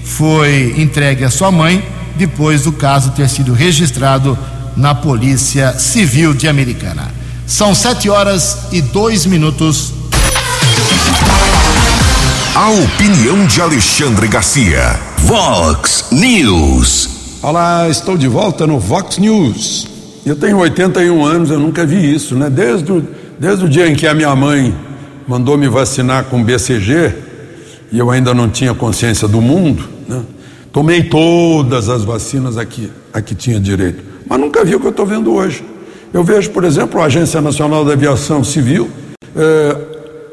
foi 0.05 0.75
entregue 0.79 1.25
à 1.25 1.31
sua 1.31 1.51
mãe 1.51 1.83
depois 2.17 2.63
do 2.63 2.73
caso 2.73 3.11
ter 3.11 3.29
sido 3.29 3.53
registrado 3.53 4.39
na 4.77 4.95
Polícia 4.95 5.73
Civil 5.77 6.33
de 6.33 6.47
Americana. 6.47 7.09
São 7.47 7.75
sete 7.75 8.09
horas 8.09 8.69
e 8.71 8.81
dois 8.81 9.27
minutos. 9.27 9.98
A 12.61 12.71
opinião 12.71 13.47
de 13.47 13.61
Alexandre 13.61 14.27
Garcia. 14.27 14.99
Vox 15.19 16.09
News. 16.11 17.39
Olá, 17.41 17.89
estou 17.89 18.19
de 18.19 18.27
volta 18.27 18.67
no 18.67 18.81
Vox 18.81 19.17
News. 19.17 19.87
Eu 20.27 20.35
tenho 20.35 20.59
81 20.59 21.25
anos, 21.25 21.51
eu 21.53 21.61
nunca 21.61 21.87
vi 21.87 22.13
isso, 22.13 22.35
né? 22.35 22.51
Desde 22.51 22.91
o, 22.91 23.07
desde 23.39 23.65
o 23.65 23.69
dia 23.69 23.87
em 23.87 23.95
que 23.95 24.09
a 24.09 24.13
minha 24.13 24.35
mãe 24.35 24.75
mandou 25.29 25.57
me 25.57 25.69
vacinar 25.69 26.25
com 26.25 26.43
BCG, 26.43 27.15
e 27.93 27.99
eu 28.01 28.11
ainda 28.11 28.35
não 28.35 28.49
tinha 28.49 28.75
consciência 28.75 29.29
do 29.29 29.41
mundo, 29.41 29.89
né? 30.09 30.21
Tomei 30.73 31.05
todas 31.05 31.89
as 31.89 32.03
vacinas 32.03 32.59
aqui, 32.59 32.91
a 33.13 33.23
que 33.23 33.37
tinha 33.37 33.61
direito, 33.61 34.03
mas 34.29 34.41
nunca 34.41 34.65
vi 34.65 34.75
o 34.75 34.81
que 34.81 34.87
eu 34.87 34.91
estou 34.91 35.07
vendo 35.07 35.33
hoje. 35.33 35.65
Eu 36.13 36.25
vejo, 36.25 36.51
por 36.51 36.65
exemplo, 36.65 37.01
a 37.01 37.05
Agência 37.05 37.41
Nacional 37.41 37.85
da 37.85 37.93
Aviação 37.93 38.43
Civil 38.43 38.91
é, 39.37 39.77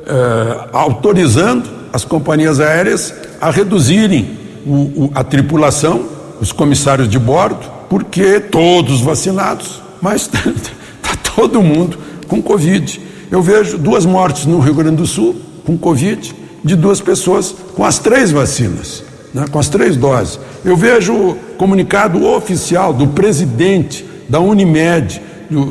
é, 0.07 0.69
autorizando 0.73 1.74
as 1.95 2.03
companhias 2.03 2.59
aéreas 2.59 3.13
a 3.39 3.49
reduzirem 3.49 4.37
o, 4.65 4.73
o, 5.05 5.11
a 5.15 5.23
tripulação, 5.23 6.05
os 6.41 6.51
comissários 6.51 7.07
de 7.07 7.17
bordo, 7.17 7.71
porque 7.89 8.37
todos 8.41 8.99
vacinados, 8.99 9.81
mas 10.01 10.23
está 10.23 10.39
tá 11.01 11.15
todo 11.33 11.61
mundo 11.61 11.97
com 12.27 12.41
Covid. 12.41 12.99
Eu 13.31 13.41
vejo 13.41 13.77
duas 13.77 14.05
mortes 14.05 14.45
no 14.45 14.59
Rio 14.59 14.73
Grande 14.73 14.97
do 14.97 15.05
Sul 15.05 15.37
com 15.65 15.77
Covid 15.77 16.35
de 16.61 16.75
duas 16.75 16.99
pessoas 16.99 17.55
com 17.73 17.85
as 17.85 17.97
três 17.97 18.29
vacinas, 18.29 19.01
né, 19.33 19.45
com 19.49 19.57
as 19.57 19.69
três 19.69 19.95
doses. 19.95 20.37
Eu 20.65 20.75
vejo 20.75 21.37
comunicado 21.57 22.25
oficial 22.25 22.91
do 22.91 23.07
presidente 23.07 24.05
da 24.27 24.41
Unimed 24.41 25.21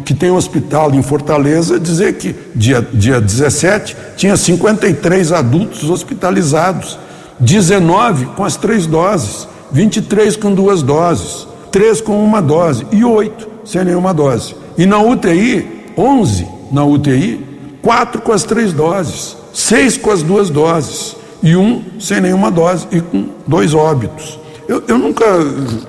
que 0.05 0.15
tem 0.15 0.31
um 0.31 0.37
hospital 0.37 0.95
em 0.95 1.03
Fortaleza, 1.03 1.79
dizer 1.79 2.15
que 2.15 2.35
dia, 2.55 2.87
dia 2.93 3.21
17 3.21 3.97
tinha 4.17 4.37
53 4.37 5.33
adultos 5.33 5.89
hospitalizados, 5.91 6.99
19 7.41 8.27
com 8.37 8.45
as 8.45 8.57
três 8.57 8.87
doses, 8.87 9.49
23 9.73 10.37
com 10.37 10.53
duas 10.53 10.83
doses, 10.83 11.47
3 11.71 12.01
com 12.01 12.25
uma 12.25 12.41
dose 12.41 12.87
e 12.93 13.05
8 13.05 13.49
sem 13.65 13.85
nenhuma 13.85 14.15
dose. 14.15 14.55
E 14.77 14.87
na 14.87 15.01
UTI, 15.01 15.85
11 15.97 16.47
na 16.71 16.85
UTI, 16.85 17.45
4 17.83 18.23
com 18.23 18.33
as 18.33 18.45
três 18.45 18.73
doses, 18.73 19.37
6 19.53 19.99
com 19.99 20.11
as 20.11 20.23
duas 20.23 20.51
doses 20.51 21.17
e 21.43 21.57
um 21.57 21.83
sem 22.01 22.21
nenhuma 22.21 22.51
dose 22.51 22.87
e 22.91 23.01
com 23.01 23.29
dois 23.47 23.75
óbitos. 23.75 24.39
Eu, 24.67 24.83
eu 24.89 24.99
nunca, 24.99 25.25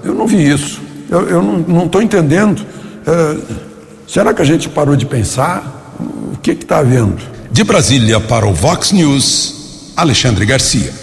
eu 0.04 0.14
não 0.14 0.28
vi 0.28 0.50
isso. 0.50 0.82
Eu, 1.10 1.42
não 1.42 1.86
estou 1.86 2.02
entendendo. 2.02 2.66
É, 3.08 3.38
será 4.08 4.34
que 4.34 4.42
a 4.42 4.46
gente 4.46 4.70
parou 4.70 4.96
de 4.96 5.06
pensar? 5.06 5.96
O 6.34 6.38
que 6.38 6.52
está 6.52 6.80
havendo? 6.80 7.18
De 7.52 7.64
Brasília 7.64 8.20
para 8.20 8.46
o 8.46 8.54
Vox 8.54 8.92
News, 8.92 9.92
Alexandre 9.96 10.46
Garcia. 10.46 10.94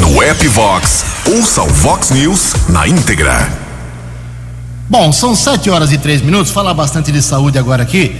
No 0.00 0.22
app 0.22 0.46
Vox, 0.48 1.04
ouça 1.26 1.62
o 1.62 1.68
Vox 1.68 2.10
News 2.10 2.54
na 2.68 2.86
íntegra. 2.86 3.48
Bom, 4.88 5.12
são 5.12 5.36
sete 5.36 5.70
horas 5.70 5.92
e 5.92 5.98
três 5.98 6.20
minutos. 6.20 6.50
Falar 6.50 6.74
bastante 6.74 7.12
de 7.12 7.22
saúde 7.22 7.58
agora 7.58 7.82
aqui, 7.82 8.16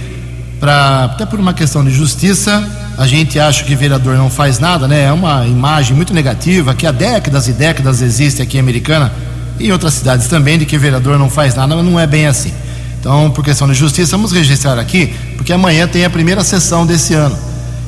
pra, 0.59 1.05
até 1.05 1.25
por 1.25 1.39
uma 1.39 1.53
questão 1.53 1.83
de 1.83 1.91
justiça. 1.91 2.65
A 2.97 3.05
gente 3.07 3.39
acha 3.39 3.63
que 3.63 3.75
vereador 3.75 4.15
não 4.15 4.29
faz 4.29 4.59
nada, 4.59 4.87
né? 4.87 5.03
É 5.03 5.11
uma 5.11 5.45
imagem 5.47 5.95
muito 5.95 6.13
negativa 6.13 6.73
que 6.73 6.87
há 6.87 6.91
décadas 6.91 7.47
e 7.47 7.53
décadas 7.53 8.01
existe 8.01 8.41
aqui 8.41 8.57
em 8.57 8.59
Americana 8.59 9.11
e 9.59 9.67
em 9.67 9.71
outras 9.71 9.95
cidades 9.95 10.27
também 10.27 10.57
de 10.57 10.65
que 10.65 10.77
vereador 10.77 11.17
não 11.19 11.29
faz 11.29 11.55
nada, 11.55 11.75
mas 11.75 11.83
não 11.83 11.99
é 11.99 12.07
bem 12.07 12.27
assim. 12.27 12.53
Então, 13.01 13.31
por 13.31 13.43
questão 13.43 13.67
de 13.67 13.73
justiça, 13.73 14.11
vamos 14.11 14.31
registrar 14.31 14.77
aqui, 14.77 15.11
porque 15.35 15.51
amanhã 15.51 15.87
tem 15.87 16.05
a 16.05 16.09
primeira 16.09 16.43
sessão 16.43 16.85
desse 16.85 17.15
ano. 17.15 17.35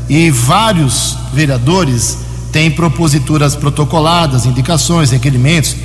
E 0.09 0.31
vários 0.31 1.15
vereadores 1.31 2.17
têm 2.51 2.71
proposituras 2.71 3.55
protocoladas, 3.55 4.47
indicações, 4.47 5.11
requerimentos 5.11 5.75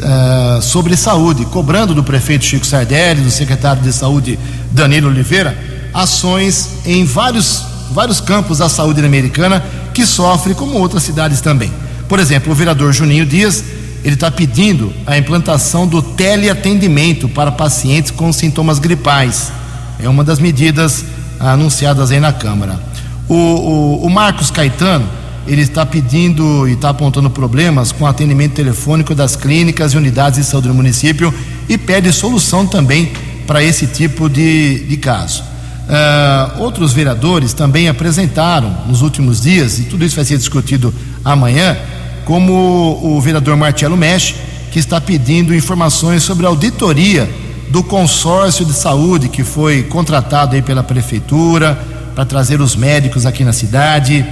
uh, 0.00 0.60
sobre 0.60 0.96
saúde, 0.96 1.44
cobrando 1.46 1.94
do 1.94 2.02
prefeito 2.02 2.44
Chico 2.44 2.66
Sardelli, 2.66 3.20
do 3.20 3.30
secretário 3.30 3.80
de 3.80 3.92
saúde 3.92 4.36
Danilo 4.72 5.08
Oliveira, 5.08 5.56
ações 5.94 6.70
em 6.84 7.04
vários, 7.04 7.62
vários 7.92 8.20
campos 8.20 8.58
da 8.58 8.68
saúde 8.68 9.04
americana 9.06 9.64
que 9.94 10.04
sofre, 10.04 10.52
como 10.52 10.80
outras 10.80 11.04
cidades 11.04 11.40
também. 11.40 11.72
Por 12.08 12.18
exemplo, 12.18 12.50
o 12.50 12.56
vereador 12.56 12.92
Juninho 12.92 13.24
Dias 13.24 13.62
ele 14.04 14.14
está 14.14 14.30
pedindo 14.30 14.92
a 15.06 15.16
implantação 15.16 15.86
do 15.86 16.02
teleatendimento 16.02 17.26
para 17.28 17.50
pacientes 17.50 18.10
com 18.10 18.30
sintomas 18.32 18.78
gripais. 18.78 19.50
É 19.98 20.06
uma 20.08 20.22
das 20.22 20.38
medidas 20.38 21.04
anunciadas 21.40 22.10
aí 22.10 22.20
na 22.20 22.32
Câmara. 22.32 22.78
O, 23.26 23.34
o, 23.34 24.06
o 24.06 24.10
Marcos 24.10 24.50
Caetano, 24.50 25.08
ele 25.46 25.62
está 25.62 25.86
pedindo 25.86 26.68
e 26.68 26.72
está 26.72 26.90
apontando 26.90 27.30
problemas 27.30 27.92
com 27.92 28.06
atendimento 28.06 28.52
telefônico 28.52 29.14
das 29.14 29.36
clínicas 29.36 29.92
e 29.92 29.96
unidades 29.96 30.38
de 30.38 30.44
saúde 30.44 30.68
do 30.68 30.74
município 30.74 31.32
e 31.66 31.78
pede 31.78 32.12
solução 32.12 32.66
também 32.66 33.10
para 33.46 33.62
esse 33.62 33.86
tipo 33.86 34.28
de, 34.28 34.80
de 34.86 34.96
caso. 34.98 35.42
Uh, 35.84 36.62
outros 36.62 36.92
vereadores 36.92 37.52
também 37.52 37.88
apresentaram 37.88 38.74
nos 38.86 39.02
últimos 39.02 39.42
dias, 39.42 39.78
e 39.78 39.82
tudo 39.82 40.04
isso 40.04 40.16
vai 40.16 40.24
ser 40.24 40.38
discutido 40.38 40.94
amanhã, 41.22 41.76
como 42.24 43.00
o 43.02 43.20
vereador 43.20 43.56
Marcelo 43.56 43.96
Mesh, 43.96 44.34
que 44.70 44.78
está 44.78 45.00
pedindo 45.00 45.54
informações 45.54 46.22
sobre 46.22 46.46
a 46.46 46.48
auditoria 46.48 47.30
do 47.68 47.82
consórcio 47.82 48.64
de 48.64 48.72
saúde 48.72 49.28
que 49.28 49.44
foi 49.44 49.82
contratado 49.84 50.54
aí 50.54 50.62
pela 50.62 50.82
prefeitura 50.82 51.78
para 52.14 52.24
trazer 52.24 52.60
os 52.60 52.76
médicos 52.76 53.26
aqui 53.26 53.44
na 53.44 53.52
cidade. 53.52 54.24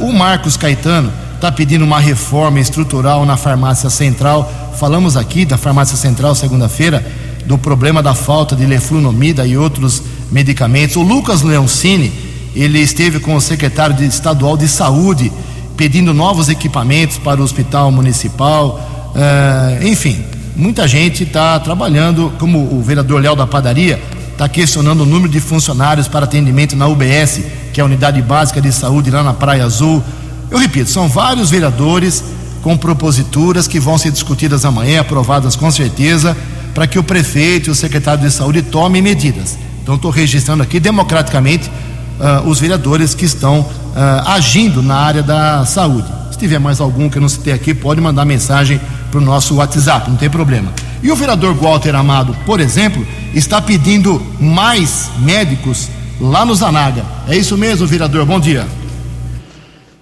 Uh, 0.00 0.06
o 0.06 0.12
Marcos 0.12 0.56
Caetano 0.56 1.12
está 1.34 1.52
pedindo 1.52 1.84
uma 1.84 2.00
reforma 2.00 2.60
estrutural 2.60 3.24
na 3.24 3.36
farmácia 3.36 3.90
central. 3.90 4.72
Falamos 4.78 5.16
aqui 5.16 5.44
da 5.44 5.56
farmácia 5.56 5.96
central 5.96 6.34
segunda-feira 6.34 7.04
do 7.46 7.56
problema 7.56 8.02
da 8.02 8.14
falta 8.14 8.54
de 8.54 8.66
leflunomida 8.66 9.46
e 9.46 9.56
outros 9.56 10.02
medicamentos. 10.30 10.96
O 10.96 11.02
Lucas 11.02 11.42
Leoncini, 11.42 12.12
ele 12.54 12.78
esteve 12.78 13.20
com 13.20 13.34
o 13.34 13.40
secretário 13.40 13.96
de 13.96 14.04
estadual 14.04 14.56
de 14.56 14.68
saúde 14.68 15.32
pedindo 15.78 16.12
novos 16.12 16.48
equipamentos 16.48 17.18
para 17.18 17.40
o 17.40 17.44
hospital 17.44 17.92
municipal. 17.92 18.80
Uh, 19.14 19.86
enfim, 19.86 20.24
muita 20.56 20.88
gente 20.88 21.22
está 21.22 21.58
trabalhando, 21.60 22.32
como 22.36 22.58
o 22.58 22.82
vereador 22.82 23.22
Léo 23.22 23.36
da 23.36 23.46
Padaria 23.46 24.02
está 24.32 24.48
questionando 24.48 25.02
o 25.02 25.06
número 25.06 25.30
de 25.30 25.38
funcionários 25.38 26.08
para 26.08 26.24
atendimento 26.24 26.74
na 26.74 26.88
UBS, 26.88 27.40
que 27.72 27.80
é 27.80 27.82
a 27.82 27.86
unidade 27.86 28.20
básica 28.20 28.60
de 28.60 28.72
saúde 28.72 29.08
lá 29.08 29.22
na 29.22 29.32
Praia 29.32 29.64
Azul. 29.64 30.02
Eu 30.50 30.58
repito, 30.58 30.90
são 30.90 31.08
vários 31.08 31.50
vereadores 31.50 32.24
com 32.60 32.76
proposituras 32.76 33.68
que 33.68 33.78
vão 33.78 33.96
ser 33.96 34.10
discutidas 34.10 34.64
amanhã, 34.64 35.00
aprovadas 35.00 35.54
com 35.54 35.70
certeza, 35.70 36.36
para 36.74 36.88
que 36.88 36.98
o 36.98 37.04
prefeito 37.04 37.68
e 37.68 37.70
o 37.70 37.74
secretário 37.74 38.22
de 38.22 38.32
saúde 38.32 38.62
tomem 38.62 39.00
medidas. 39.00 39.56
Então, 39.80 39.94
estou 39.94 40.10
registrando 40.10 40.62
aqui 40.62 40.80
democraticamente 40.80 41.70
uh, 42.18 42.48
os 42.48 42.58
vereadores 42.58 43.14
que 43.14 43.24
estão 43.24 43.64
uh, 43.98 44.28
agindo 44.28 44.80
na 44.80 44.96
área 44.96 45.22
da 45.22 45.66
saúde. 45.66 46.06
Se 46.30 46.38
tiver 46.38 46.60
mais 46.60 46.80
algum 46.80 47.10
que 47.10 47.18
eu 47.18 47.22
não 47.22 47.28
citei 47.28 47.52
aqui, 47.52 47.74
pode 47.74 48.00
mandar 48.00 48.24
mensagem 48.24 48.80
para 49.10 49.18
o 49.18 49.22
nosso 49.22 49.56
WhatsApp, 49.56 50.08
não 50.08 50.16
tem 50.16 50.30
problema. 50.30 50.72
E 51.02 51.10
o 51.10 51.16
vereador 51.16 51.54
Walter 51.54 51.94
Amado, 51.94 52.36
por 52.46 52.60
exemplo, 52.60 53.04
está 53.34 53.60
pedindo 53.60 54.22
mais 54.38 55.10
médicos 55.18 55.88
lá 56.20 56.44
no 56.44 56.54
Zanaga. 56.54 57.04
É 57.28 57.36
isso 57.36 57.56
mesmo, 57.56 57.86
vereador? 57.86 58.24
Bom 58.24 58.38
dia. 58.38 58.66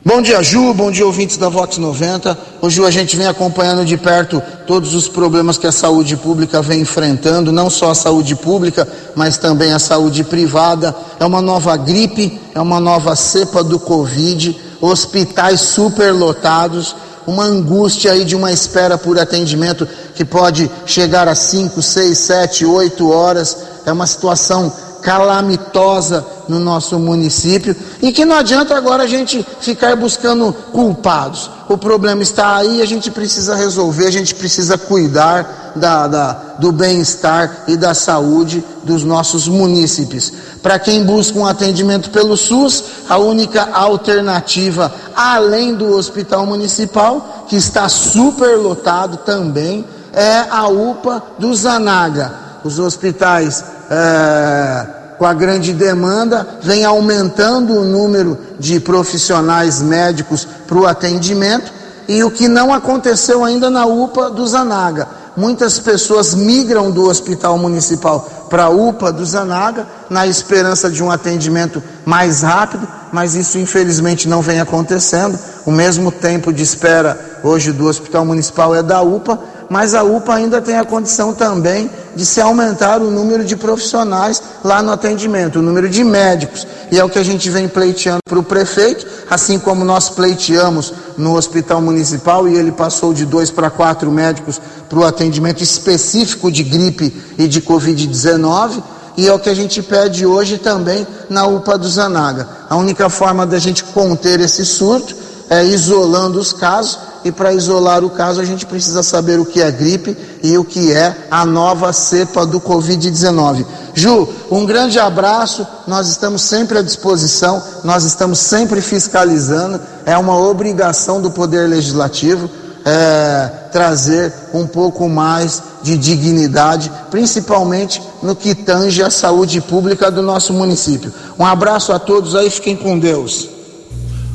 Bom 0.06 0.22
dia, 0.22 0.40
Ju. 0.40 0.72
Bom 0.72 0.88
dia, 0.88 1.04
ouvintes 1.04 1.36
da 1.36 1.48
Vox 1.48 1.78
90. 1.78 2.38
Hoje 2.62 2.80
a 2.84 2.92
gente 2.92 3.16
vem 3.16 3.26
acompanhando 3.26 3.84
de 3.84 3.96
perto 3.96 4.40
todos 4.64 4.94
os 4.94 5.08
problemas 5.08 5.58
que 5.58 5.66
a 5.66 5.72
saúde 5.72 6.16
pública 6.16 6.62
vem 6.62 6.82
enfrentando, 6.82 7.50
não 7.50 7.68
só 7.68 7.90
a 7.90 7.94
saúde 7.94 8.36
pública, 8.36 8.86
mas 9.16 9.36
também 9.36 9.72
a 9.72 9.80
saúde 9.80 10.22
privada. 10.22 10.94
É 11.18 11.24
uma 11.24 11.42
nova 11.42 11.76
gripe, 11.76 12.40
é 12.54 12.60
uma 12.60 12.78
nova 12.78 13.16
cepa 13.16 13.64
do 13.64 13.80
Covid, 13.80 14.56
hospitais 14.80 15.60
superlotados, 15.62 16.94
uma 17.26 17.42
angústia 17.42 18.12
aí 18.12 18.24
de 18.24 18.36
uma 18.36 18.52
espera 18.52 18.96
por 18.96 19.18
atendimento 19.18 19.88
que 20.14 20.24
pode 20.24 20.70
chegar 20.86 21.26
a 21.26 21.34
5, 21.34 21.82
6, 21.82 22.16
7, 22.16 22.64
8 22.64 23.10
horas. 23.10 23.56
É 23.84 23.90
uma 23.90 24.06
situação 24.06 24.72
calamitosa 25.02 26.24
no 26.48 26.58
nosso 26.58 26.98
município 26.98 27.74
e 28.00 28.12
que 28.12 28.24
não 28.24 28.36
adianta 28.36 28.76
agora 28.76 29.04
a 29.04 29.06
gente 29.06 29.44
ficar 29.60 29.96
buscando 29.96 30.52
culpados. 30.72 31.50
O 31.68 31.76
problema 31.76 32.22
está 32.22 32.56
aí, 32.56 32.80
a 32.80 32.86
gente 32.86 33.10
precisa 33.10 33.54
resolver, 33.54 34.06
a 34.06 34.12
gente 34.12 34.34
precisa 34.34 34.78
cuidar 34.78 35.72
da, 35.76 36.06
da 36.06 36.32
do 36.58 36.72
bem-estar 36.72 37.64
e 37.68 37.76
da 37.76 37.92
saúde 37.92 38.64
dos 38.82 39.04
nossos 39.04 39.46
munícipes. 39.46 40.32
Para 40.62 40.78
quem 40.78 41.04
busca 41.04 41.38
um 41.38 41.46
atendimento 41.46 42.10
pelo 42.10 42.36
SUS, 42.36 42.84
a 43.08 43.18
única 43.18 43.68
alternativa, 43.72 44.92
além 45.14 45.74
do 45.74 45.94
hospital 45.94 46.46
municipal, 46.46 47.44
que 47.48 47.56
está 47.56 47.88
superlotado 47.88 49.18
também, 49.18 49.84
é 50.12 50.46
a 50.50 50.66
UPA 50.66 51.22
do 51.38 51.54
Zanaga. 51.54 52.45
Os 52.66 52.78
hospitais. 52.78 53.64
É 53.90 54.96
com 55.18 55.24
a 55.24 55.32
grande 55.32 55.72
demanda, 55.72 56.46
vem 56.62 56.84
aumentando 56.84 57.74
o 57.74 57.84
número 57.84 58.38
de 58.58 58.78
profissionais 58.80 59.80
médicos 59.80 60.46
para 60.66 60.78
o 60.78 60.86
atendimento 60.86 61.72
e 62.08 62.22
o 62.22 62.30
que 62.30 62.48
não 62.48 62.72
aconteceu 62.72 63.44
ainda 63.44 63.70
na 63.70 63.86
UPA 63.86 64.30
do 64.30 64.46
Zanaga. 64.46 65.08
Muitas 65.36 65.78
pessoas 65.78 66.34
migram 66.34 66.90
do 66.90 67.08
hospital 67.08 67.58
municipal 67.58 68.46
para 68.48 68.64
a 68.64 68.70
UPA 68.70 69.12
do 69.12 69.24
Zanaga 69.24 69.86
na 70.08 70.26
esperança 70.26 70.88
de 70.88 71.02
um 71.02 71.10
atendimento 71.10 71.82
mais 72.06 72.42
rápido, 72.42 72.88
mas 73.12 73.34
isso 73.34 73.58
infelizmente 73.58 74.28
não 74.28 74.40
vem 74.40 74.60
acontecendo. 74.60 75.38
O 75.66 75.70
mesmo 75.70 76.10
tempo 76.10 76.52
de 76.52 76.62
espera 76.62 77.38
hoje 77.42 77.72
do 77.72 77.86
hospital 77.86 78.24
municipal 78.24 78.74
é 78.74 78.82
da 78.82 79.02
UPA, 79.02 79.38
mas 79.68 79.94
a 79.94 80.02
UPA 80.02 80.34
ainda 80.34 80.60
tem 80.60 80.76
a 80.76 80.84
condição 80.84 81.32
também 81.32 81.90
de 82.14 82.24
se 82.24 82.40
aumentar 82.40 83.02
o 83.02 83.10
número 83.10 83.44
de 83.44 83.56
profissionais 83.56 84.42
lá 84.64 84.82
no 84.82 84.90
atendimento, 84.90 85.58
o 85.58 85.62
número 85.62 85.88
de 85.88 86.02
médicos. 86.02 86.66
E 86.90 86.98
é 86.98 87.04
o 87.04 87.08
que 87.08 87.18
a 87.18 87.24
gente 87.24 87.50
vem 87.50 87.68
pleiteando 87.68 88.20
para 88.28 88.38
o 88.38 88.42
prefeito, 88.42 89.06
assim 89.28 89.58
como 89.58 89.84
nós 89.84 90.08
pleiteamos 90.08 90.92
no 91.18 91.36
hospital 91.36 91.80
municipal 91.80 92.48
e 92.48 92.56
ele 92.56 92.72
passou 92.72 93.12
de 93.12 93.26
dois 93.26 93.50
para 93.50 93.70
quatro 93.70 94.10
médicos 94.10 94.60
para 94.88 94.98
o 94.98 95.04
atendimento 95.04 95.62
específico 95.62 96.50
de 96.50 96.62
gripe 96.62 97.14
e 97.36 97.46
de 97.48 97.60
Covid-19. 97.60 98.82
E 99.16 99.26
é 99.26 99.32
o 99.32 99.38
que 99.38 99.48
a 99.48 99.54
gente 99.54 99.82
pede 99.82 100.26
hoje 100.26 100.58
também 100.58 101.06
na 101.28 101.46
UPA 101.46 101.78
do 101.78 101.88
Zanaga. 101.88 102.48
A 102.68 102.76
única 102.76 103.08
forma 103.08 103.46
da 103.46 103.58
gente 103.58 103.82
conter 103.82 104.40
esse 104.40 104.64
surto 104.64 105.14
é 105.48 105.64
isolando 105.64 106.38
os 106.38 106.52
casos 106.52 106.98
e 107.26 107.32
para 107.32 107.52
isolar 107.52 108.04
o 108.04 108.10
caso 108.10 108.40
a 108.40 108.44
gente 108.44 108.64
precisa 108.64 109.02
saber 109.02 109.40
o 109.40 109.44
que 109.44 109.60
é 109.60 109.68
gripe 109.68 110.16
e 110.44 110.56
o 110.56 110.64
que 110.64 110.92
é 110.92 111.26
a 111.28 111.44
nova 111.44 111.92
cepa 111.92 112.46
do 112.46 112.60
Covid-19. 112.60 113.66
Ju, 113.94 114.28
um 114.48 114.64
grande 114.64 115.00
abraço, 115.00 115.66
nós 115.88 116.06
estamos 116.06 116.42
sempre 116.42 116.78
à 116.78 116.82
disposição, 116.82 117.60
nós 117.82 118.04
estamos 118.04 118.38
sempre 118.38 118.80
fiscalizando, 118.80 119.80
é 120.04 120.16
uma 120.16 120.38
obrigação 120.38 121.20
do 121.20 121.32
Poder 121.32 121.68
Legislativo. 121.68 122.48
É, 122.88 123.50
trazer 123.72 124.32
um 124.54 124.64
pouco 124.64 125.08
mais 125.08 125.60
de 125.82 125.98
dignidade, 125.98 126.88
principalmente 127.10 128.00
no 128.22 128.36
que 128.36 128.54
tange 128.54 129.02
a 129.02 129.10
saúde 129.10 129.60
pública 129.60 130.08
do 130.08 130.22
nosso 130.22 130.52
município. 130.52 131.12
Um 131.36 131.44
abraço 131.44 131.92
a 131.92 131.98
todos 131.98 132.36
aí, 132.36 132.48
fiquem 132.48 132.76
com 132.76 132.96
Deus. 132.96 133.55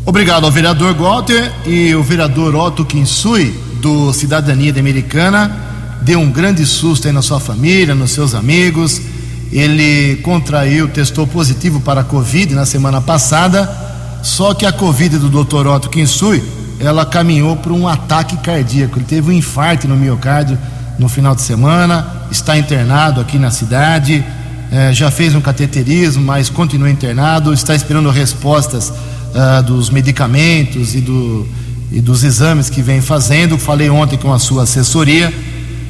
Obrigado 0.03 0.45
ao 0.45 0.51
vereador 0.51 0.95
Walter 0.95 1.51
e 1.63 1.93
o 1.93 2.01
vereador 2.01 2.55
Otto 2.55 2.83
Kinsui, 2.83 3.53
do 3.79 4.11
Cidadania 4.11 4.73
Americana, 4.77 5.55
deu 6.01 6.19
um 6.19 6.31
grande 6.31 6.65
susto 6.65 7.07
aí 7.07 7.13
na 7.13 7.21
sua 7.21 7.39
família, 7.39 7.93
nos 7.93 8.09
seus 8.09 8.33
amigos. 8.33 8.99
Ele 9.51 10.15
contraiu, 10.23 10.87
testou 10.87 11.27
positivo 11.27 11.79
para 11.81 12.01
a 12.01 12.03
Covid 12.03 12.55
na 12.55 12.65
semana 12.65 12.99
passada, 12.99 13.69
só 14.23 14.55
que 14.55 14.65
a 14.65 14.71
Covid 14.71 15.19
do 15.19 15.43
Dr. 15.43 15.67
Otto 15.67 15.89
Kinsui, 15.89 16.41
ela 16.79 17.05
caminhou 17.05 17.55
para 17.55 17.71
um 17.71 17.87
ataque 17.87 18.37
cardíaco. 18.37 18.97
Ele 18.97 19.05
teve 19.05 19.29
um 19.29 19.33
infarto 19.33 19.87
no 19.87 19.95
miocárdio 19.95 20.57
no 20.97 21.07
final 21.07 21.35
de 21.35 21.41
semana, 21.43 22.27
está 22.31 22.57
internado 22.57 23.21
aqui 23.21 23.37
na 23.37 23.51
cidade, 23.51 24.25
eh, 24.71 24.93
já 24.93 25.11
fez 25.11 25.35
um 25.35 25.41
cateterismo, 25.41 26.23
mas 26.23 26.49
continua 26.49 26.89
internado, 26.89 27.53
está 27.53 27.75
esperando 27.75 28.09
respostas 28.09 28.91
ah, 29.33 29.61
dos 29.61 29.89
medicamentos 29.89 30.95
e, 30.95 31.01
do, 31.01 31.47
e 31.91 32.01
dos 32.01 32.23
exames 32.23 32.69
que 32.69 32.81
vem 32.81 33.01
fazendo. 33.01 33.57
Falei 33.57 33.89
ontem 33.89 34.17
com 34.17 34.33
a 34.33 34.39
sua 34.39 34.63
assessoria. 34.63 35.33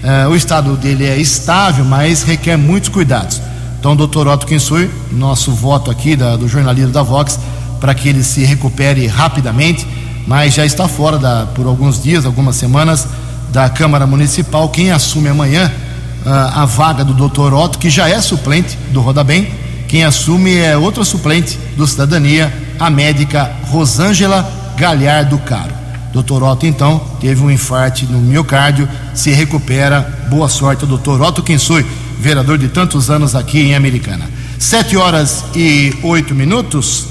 Eh, 0.03 0.27
o 0.27 0.35
estado 0.35 0.75
dele 0.75 1.05
é 1.05 1.17
estável, 1.17 1.85
mas 1.85 2.23
requer 2.23 2.57
muitos 2.57 2.89
cuidados. 2.89 3.41
Então, 3.79 3.95
doutor 3.95 4.27
Otto 4.27 4.45
Kinsui, 4.45 4.89
nosso 5.11 5.51
voto 5.51 5.91
aqui 5.91 6.15
da, 6.15 6.35
do 6.35 6.47
jornalismo 6.47 6.91
da 6.91 7.03
Vox, 7.03 7.39
para 7.79 7.93
que 7.93 8.09
ele 8.09 8.23
se 8.23 8.43
recupere 8.43 9.05
rapidamente, 9.07 9.87
mas 10.27 10.53
já 10.53 10.65
está 10.65 10.87
fora 10.87 11.17
da, 11.17 11.47
por 11.47 11.65
alguns 11.65 12.01
dias, 12.01 12.25
algumas 12.25 12.55
semanas, 12.55 13.07
da 13.51 13.69
Câmara 13.69 14.07
Municipal. 14.07 14.69
Quem 14.69 14.91
assume 14.91 15.29
amanhã 15.29 15.71
uh, 16.25 16.59
a 16.61 16.65
vaga 16.65 17.03
do 17.03 17.13
doutor 17.13 17.53
Otto, 17.53 17.77
que 17.77 17.89
já 17.89 18.07
é 18.07 18.21
suplente 18.21 18.77
do 18.91 19.01
Roda 19.01 19.23
Bem, 19.23 19.51
quem 19.91 20.05
assume 20.05 20.55
é 20.55 20.77
outra 20.77 21.03
suplente 21.03 21.59
do 21.75 21.85
Cidadania, 21.85 22.51
a 22.79 22.89
médica 22.89 23.51
Rosângela 23.67 24.49
Galhardo 24.77 25.37
Caro. 25.39 25.73
Doutor 26.13 26.41
Otto, 26.43 26.65
então, 26.65 27.01
teve 27.19 27.43
um 27.43 27.51
infarte 27.51 28.05
no 28.05 28.17
miocárdio, 28.17 28.87
se 29.13 29.31
recupera. 29.31 29.99
Boa 30.29 30.47
sorte 30.47 30.85
doutor 30.85 31.21
Otto 31.21 31.43
Kinsui, 31.43 31.85
vereador 32.17 32.57
de 32.57 32.69
tantos 32.69 33.09
anos 33.09 33.35
aqui 33.35 33.59
em 33.59 33.75
Americana. 33.75 34.29
Sete 34.57 34.95
horas 34.95 35.43
e 35.53 35.93
oito 36.03 36.33
minutos. 36.33 37.07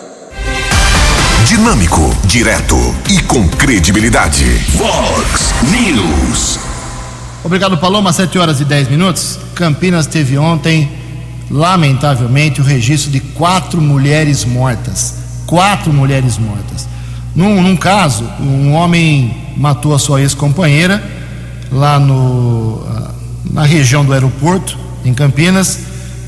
Dinâmico, 1.45 2.15
direto 2.25 2.75
e 3.09 3.21
com 3.23 3.47
credibilidade. 3.49 4.45
Vox 4.77 5.51
News. 5.71 6.68
Obrigado, 7.43 7.77
Paloma. 7.77 8.11
7 8.11 8.37
horas 8.37 8.59
e 8.59 8.65
10 8.65 8.89
minutos. 8.89 9.39
Campinas 9.55 10.05
teve 10.05 10.37
ontem, 10.37 10.91
lamentavelmente, 11.49 12.59
o 12.59 12.63
registro 12.63 13.09
de 13.09 13.21
quatro 13.21 13.81
mulheres 13.81 14.43
mortas. 14.43 15.15
Quatro 15.45 15.93
mulheres 15.93 16.37
mortas. 16.37 16.87
Num, 17.33 17.61
num 17.61 17.77
caso, 17.77 18.25
um 18.41 18.73
homem 18.73 19.37
matou 19.55 19.93
a 19.93 19.99
sua 19.99 20.21
ex-companheira 20.21 21.01
lá 21.71 21.97
no, 21.97 22.83
ah, 22.85 23.11
na 23.51 23.63
região 23.63 24.03
do 24.03 24.11
aeroporto, 24.11 24.77
em 25.05 25.13
Campinas, 25.13 25.79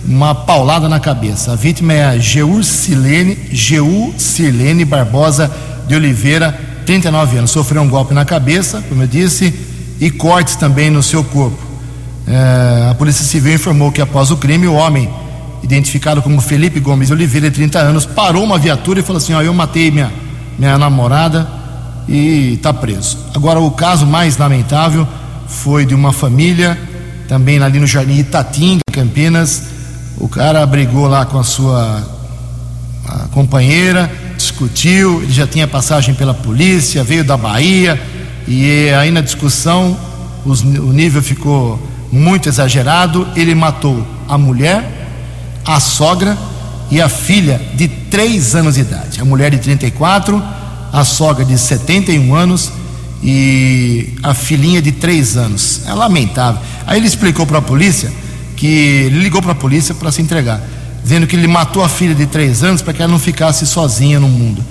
uma 0.05 0.33
paulada 0.33 0.87
na 0.87 0.99
cabeça. 0.99 1.51
A 1.51 1.55
vítima 1.55 1.91
é 1.91 2.05
a 2.05 2.17
Geur 2.17 2.63
Silene, 2.63 3.37
Geu 3.51 4.13
Silene 4.17 4.85
Barbosa 4.85 5.51
de 5.87 5.93
Oliveira, 5.93 6.57
39 6.85 7.37
anos. 7.37 7.51
Sofreu 7.51 7.81
um 7.81 7.89
golpe 7.89 8.13
na 8.13 8.23
cabeça, 8.23 8.81
como 8.87 9.03
eu 9.03 9.07
disse, 9.07 9.70
e 10.01 10.09
cortes 10.09 10.55
também 10.55 10.89
no 10.89 11.03
seu 11.03 11.23
corpo. 11.23 11.59
É, 12.27 12.89
a 12.89 12.95
Polícia 12.95 13.23
Civil 13.23 13.53
informou 13.53 13.91
que 13.91 14.01
após 14.01 14.31
o 14.31 14.37
crime, 14.37 14.65
o 14.65 14.73
homem, 14.73 15.07
identificado 15.61 16.23
como 16.23 16.41
Felipe 16.41 16.79
Gomes 16.79 17.11
Oliveira, 17.11 17.51
de 17.51 17.55
30 17.55 17.79
anos, 17.79 18.05
parou 18.05 18.43
uma 18.43 18.57
viatura 18.57 18.99
e 18.99 19.03
falou 19.03 19.17
assim: 19.17 19.33
Ó, 19.35 19.41
eu 19.43 19.53
matei 19.53 19.91
minha, 19.91 20.11
minha 20.57 20.75
namorada 20.75 21.47
e 22.07 22.53
está 22.55 22.73
preso. 22.73 23.15
Agora, 23.35 23.59
o 23.59 23.69
caso 23.69 24.07
mais 24.07 24.37
lamentável 24.37 25.07
foi 25.47 25.85
de 25.85 25.93
uma 25.93 26.11
família, 26.11 26.79
também 27.27 27.61
ali 27.61 27.79
no 27.79 27.85
Jardim 27.85 28.17
Itatinga, 28.17 28.81
Campinas. 28.91 29.63
O 30.17 30.27
cara 30.27 30.65
brigou 30.65 31.07
lá 31.07 31.25
com 31.25 31.37
a 31.37 31.43
sua 31.43 32.03
a 33.07 33.27
companheira, 33.31 34.11
discutiu, 34.35 35.21
ele 35.21 35.31
já 35.31 35.45
tinha 35.45 35.67
passagem 35.67 36.13
pela 36.15 36.33
polícia, 36.33 37.03
veio 37.03 37.23
da 37.23 37.35
Bahia 37.35 37.99
e 38.47 38.89
aí 38.89 39.11
na 39.11 39.21
discussão 39.21 39.97
os, 40.45 40.61
o 40.61 40.91
nível 40.91 41.21
ficou 41.21 41.79
muito 42.11 42.49
exagerado. 42.49 43.27
Ele 43.35 43.55
matou 43.55 44.05
a 44.27 44.37
mulher, 44.37 45.09
a 45.65 45.79
sogra 45.79 46.37
e 46.89 47.01
a 47.01 47.07
filha 47.07 47.61
de 47.73 47.87
3 47.87 48.55
anos 48.55 48.75
de 48.75 48.81
idade. 48.81 49.21
A 49.21 49.25
mulher 49.25 49.51
de 49.51 49.57
34, 49.57 50.41
a 50.91 51.03
sogra 51.05 51.45
de 51.45 51.57
71 51.57 52.35
anos 52.35 52.71
e 53.23 54.13
a 54.21 54.33
filhinha 54.33 54.81
de 54.81 54.91
3 54.91 55.37
anos. 55.37 55.81
É 55.85 55.93
lamentável. 55.93 56.61
Aí 56.85 56.97
ele 56.97 57.07
explicou 57.07 57.45
para 57.45 57.59
a 57.59 57.61
polícia 57.61 58.11
que 58.57 58.67
ele 58.67 59.19
ligou 59.19 59.41
para 59.41 59.53
a 59.53 59.55
polícia 59.55 59.95
para 59.95 60.11
se 60.11 60.21
entregar, 60.21 60.61
dizendo 61.01 61.25
que 61.25 61.35
ele 61.35 61.47
matou 61.47 61.83
a 61.83 61.89
filha 61.89 62.13
de 62.13 62.27
3 62.27 62.63
anos 62.63 62.81
para 62.81 62.93
que 62.93 63.01
ela 63.01 63.11
não 63.11 63.17
ficasse 63.17 63.65
sozinha 63.65 64.19
no 64.19 64.27
mundo. 64.27 64.63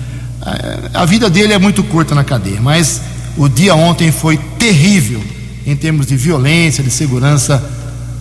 A 0.93 1.05
vida 1.05 1.29
dele 1.29 1.53
é 1.53 1.59
muito 1.59 1.83
curta 1.83 2.15
na 2.15 2.23
cadeia, 2.23 2.61
mas 2.61 3.01
o 3.37 3.47
dia 3.47 3.75
ontem 3.75 4.11
foi 4.11 4.37
terrível 4.59 5.21
em 5.65 5.75
termos 5.75 6.05
de 6.05 6.15
violência, 6.15 6.83
de 6.83 6.91
segurança 6.91 7.63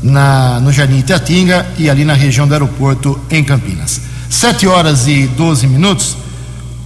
na, 0.02 0.61
no 0.61 0.72
Jardim 0.72 0.98
Itatinga 0.98 1.66
e 1.78 1.90
ali 1.90 2.04
na 2.04 2.14
região 2.14 2.46
do 2.46 2.52
aeroporto 2.52 3.18
em 3.30 3.42
Campinas. 3.42 4.00
Sete 4.28 4.66
horas 4.66 5.06
e 5.08 5.26
12 5.26 5.66
minutos. 5.66 6.16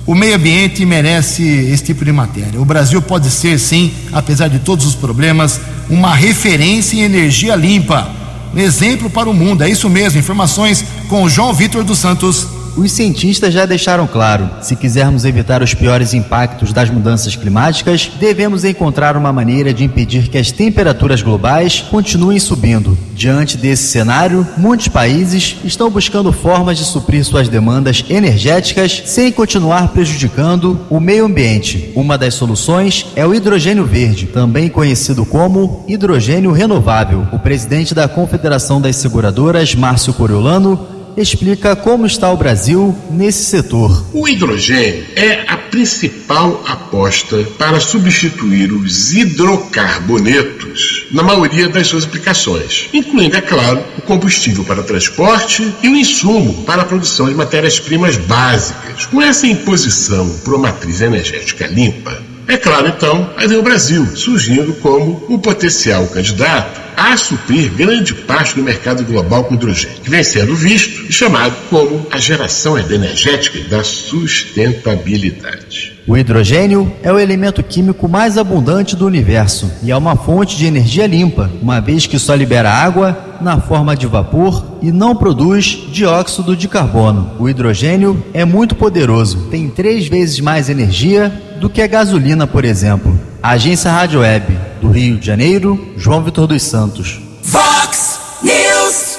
O 0.07 0.15
meio 0.15 0.37
ambiente 0.37 0.85
merece 0.85 1.43
esse 1.43 1.85
tipo 1.85 2.05
de 2.05 2.13
matéria. 2.13 2.61
O 2.61 2.65
Brasil 2.65 3.01
pode 3.01 3.31
ser, 3.31 3.59
sim, 3.59 3.93
apesar 4.13 4.49
de 4.49 4.59
todos 4.59 4.85
os 4.85 4.95
problemas, 4.95 5.61
uma 5.89 6.15
referência 6.15 6.97
em 6.97 7.01
energia 7.01 7.57
limpa. 7.57 8.11
Um 8.55 8.59
exemplo 8.59 9.09
para 9.09 9.29
o 9.29 9.35
mundo. 9.35 9.65
É 9.65 9.69
isso 9.69 9.89
mesmo. 9.89 10.19
Informações 10.19 10.85
com 11.09 11.29
João 11.29 11.53
Vitor 11.55 11.83
dos 11.83 11.99
Santos. 11.99 12.47
Os 12.77 12.91
cientistas 12.91 13.55
já 13.55 13.67
deixaram 13.67 14.07
claro: 14.07 14.51
se 14.61 14.75
quisermos 14.75 15.25
evitar 15.25 15.63
os 15.63 15.75
piores 15.75 16.13
impactos 16.13 16.73
das 16.73 16.91
mudanças 16.91 17.37
climáticas, 17.37 18.11
devemos 18.19 18.65
encontrar 18.65 19.17
uma 19.17 19.33
maneira 19.33 19.73
de 19.73 19.85
impedir 19.85 20.29
que 20.29 20.39
as 20.39 20.51
temperaturas 20.51 21.23
globais 21.23 21.85
continuem 21.91 22.41
subindo. 22.41 22.99
Diante 23.15 23.57
desse 23.57 23.85
cenário, 23.85 24.47
muitos 24.57 24.89
países 24.89 25.57
estão 25.65 25.89
buscando 25.89 26.33
formas 26.33 26.77
de 26.77 26.85
suprir 26.85 27.25
suas 27.25 27.49
demandas 27.49 28.05
energéticas 28.09 29.03
sem 29.07 29.31
continuar 29.31 29.89
prejudicando 29.89 30.81
o 30.91 30.99
meio 30.99 31.27
ambiente. 31.27 31.93
Uma 31.95 32.19
das 32.19 32.35
soluções 32.35 33.07
é 33.15 33.25
o 33.25 33.35
hidrogênio 33.35 33.85
verde, 33.85 34.27
também 34.27 34.69
conhecido 34.69 35.25
como 35.25 35.85
hidrogênio 35.87 36.51
renovável. 36.51 37.27
O 37.33 37.39
presidente 37.39 37.95
da 37.95 38.09
Confederação 38.09 38.81
das 38.81 38.97
Seguradoras, 38.97 39.75
Márcio 39.75 40.13
Coriolano, 40.13 40.94
explica 41.17 41.75
como 41.77 42.07
está 42.07 42.31
o 42.31 42.37
Brasil 42.37 42.97
nesse 43.11 43.45
setor. 43.45 44.05
O 44.13 44.29
hidrogênio 44.29 45.07
é 45.17 45.45
a 45.47 45.57
principal 45.57 46.63
aposta 46.67 47.45
para 47.59 47.81
substituir 47.81 48.73
os 48.73 49.13
hidrocarbonetos 49.13 51.07
na 51.11 51.23
maioria 51.23 51.69
das 51.69 51.87
suas 51.87 52.05
aplicações, 52.05 52.89
incluindo, 52.93 53.37
é 53.37 53.41
claro, 53.41 53.83
o 53.99 54.03
combustível 54.03 54.65
para 54.65 54.83
transporte 54.83 55.75
e 55.83 55.89
o 55.89 55.97
insumo 55.97 56.65
para 56.65 56.83
a 56.83 56.85
produção 56.85 57.29
de 57.29 57.35
matérias-primas 57.35 58.17
básicas. 58.17 59.07
Com 59.07 59.23
essa 59.23 59.47
imposição 59.47 60.29
por 60.45 60.55
uma 60.55 60.65
matriz 60.69 61.01
energética 61.01 61.67
limpa, 61.67 62.34
é 62.47 62.57
claro, 62.57 62.89
então, 62.89 63.31
aí 63.37 63.49
vem 63.49 63.59
o 63.59 63.63
Brasil, 63.63 64.07
surgindo 64.17 64.73
como 64.75 65.25
o 65.29 65.39
potencial 65.39 66.07
candidato 66.09 66.85
a 66.97 67.17
suprir 67.17 67.73
grande 67.73 68.15
parte 68.15 68.55
do 68.55 68.63
mercado 68.63 69.05
global 69.05 69.43
com 69.45 69.55
hidrogênio, 69.55 70.01
que 70.01 70.11
vem 70.11 70.23
sendo 70.23 70.55
visto 70.55 71.07
e 71.09 71.13
chamado 71.13 71.57
como 71.69 72.07
a 72.11 72.19
geração 72.19 72.79
energética 72.79 73.59
da 73.69 73.83
sustentabilidade. 73.83 75.94
O 76.07 76.19
hidrogênio 76.19 76.93
é 77.03 77.11
o 77.11 77.19
elemento 77.19 77.63
químico 77.63 78.07
mais 78.07 78.37
abundante 78.37 78.95
do 78.95 79.07
universo 79.07 79.71
e 79.83 79.91
é 79.91 79.97
uma 79.97 80.15
fonte 80.15 80.55
de 80.55 80.67
energia 80.67 81.07
limpa, 81.07 81.51
uma 81.63 81.81
vez 81.81 82.07
que 82.07 82.19
só 82.19 82.35
libera 82.35 82.71
água 82.71 83.37
na 83.41 83.59
forma 83.59 83.97
de 83.97 84.07
vapor 84.07 84.63
e 84.83 84.93
não 84.93 85.17
produz 85.17 85.79
dióxido 85.91 86.55
de 86.55 86.69
carbono. 86.69 87.31
O 87.39 87.49
hidrogênio 87.49 88.23
é 88.35 88.45
muito 88.45 88.75
poderoso, 88.75 89.49
tem 89.51 89.71
três 89.71 90.07
vezes 90.07 90.41
mais 90.41 90.69
energia 90.69 91.33
do 91.59 91.71
que 91.71 91.81
a 91.81 91.87
gasolina, 91.87 92.47
por 92.47 92.67
exemplo. 92.67 93.19
Agência 93.43 93.91
Rádio 93.91 94.21
Web 94.21 94.59
do 94.83 94.91
Rio 94.91 95.17
de 95.17 95.27
Janeiro, 95.27 95.95
João 95.97 96.23
Vitor 96.23 96.47
dos 96.47 96.63
Santos. 96.63 97.19
Vox 97.43 98.21
News. 98.43 99.19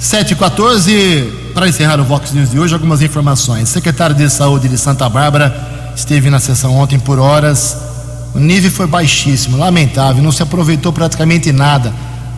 714, 0.00 1.32
para 1.54 1.68
encerrar 1.68 2.00
o 2.00 2.04
Vox 2.04 2.32
News 2.32 2.50
de 2.50 2.58
hoje, 2.58 2.74
algumas 2.74 3.02
informações. 3.02 3.68
Secretário 3.68 4.16
de 4.16 4.28
Saúde 4.28 4.68
de 4.68 4.76
Santa 4.76 5.08
Bárbara 5.08 5.77
esteve 5.98 6.30
na 6.30 6.38
sessão 6.38 6.76
ontem 6.76 6.98
por 6.98 7.18
horas. 7.18 7.76
O 8.34 8.38
nível 8.38 8.70
foi 8.70 8.86
baixíssimo, 8.86 9.56
lamentável, 9.56 10.22
não 10.22 10.30
se 10.30 10.42
aproveitou 10.42 10.92
praticamente 10.92 11.50
nada 11.50 11.92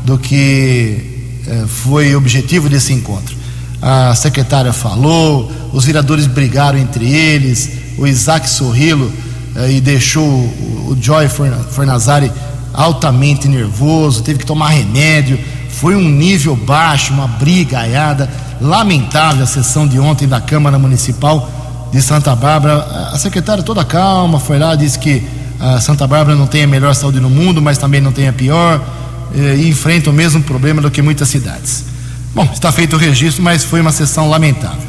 do 0.05 0.17
que 0.19 1.43
eh, 1.47 1.65
foi 1.67 2.15
objetivo 2.17 2.69
desse 2.69 2.93
encontro. 2.93 3.37
A 3.83 4.15
secretária 4.15 4.73
falou, 4.73 5.53
os 5.73 5.85
vereadores 5.85 6.27
brigaram 6.27 6.79
entre 6.79 7.13
eles, 7.13 7.71
o 7.99 8.07
Isaac 8.07 8.49
Sorrilo 8.49 9.13
eh, 9.57 9.73
e 9.73 9.81
deixou 9.81 10.25
o, 10.27 10.93
o 10.93 10.99
Joy 10.99 11.29
Fornazari 11.29 12.33
altamente 12.73 13.47
nervoso, 13.47 14.23
teve 14.23 14.39
que 14.39 14.47
tomar 14.47 14.71
remédio. 14.71 15.39
Foi 15.69 15.95
um 15.95 16.09
nível 16.09 16.57
baixo, 16.57 17.13
uma 17.13 17.27
brigaiada. 17.27 18.29
Lamentável 18.61 19.43
a 19.43 19.47
sessão 19.47 19.87
de 19.87 19.99
ontem 19.99 20.29
da 20.29 20.41
Câmara 20.41 20.79
Municipal 20.79 21.60
de 21.93 22.01
Santa 22.01 22.34
Bárbara. 22.34 23.11
A 23.12 23.18
secretária 23.18 23.62
toda 23.62 23.84
calma 23.84 24.38
foi 24.38 24.59
lá, 24.59 24.74
disse 24.74 24.99
que 24.99 25.22
a 25.59 25.80
Santa 25.80 26.07
Bárbara 26.07 26.36
não 26.36 26.47
tem 26.47 26.64
a 26.64 26.66
melhor 26.66 26.95
saúde 26.95 27.20
no 27.20 27.28
mundo, 27.28 27.61
mas 27.61 27.76
também 27.76 28.01
não 28.01 28.12
tem 28.12 28.28
a 28.28 28.32
pior, 28.32 28.82
eh, 29.34 29.57
e 29.59 29.68
enfrenta 29.68 30.09
o 30.09 30.12
mesmo 30.12 30.43
problema 30.43 30.80
do 30.80 30.91
que 30.91 31.03
muitas 31.03 31.28
cidades. 31.28 31.84
Bom, 32.34 32.49
está 32.53 32.72
feito 32.72 32.97
o 32.97 32.99
registro, 32.99 33.43
mas 33.43 33.62
foi 33.64 33.80
uma 33.80 33.93
sessão 33.93 34.28
lamentável. 34.28 34.88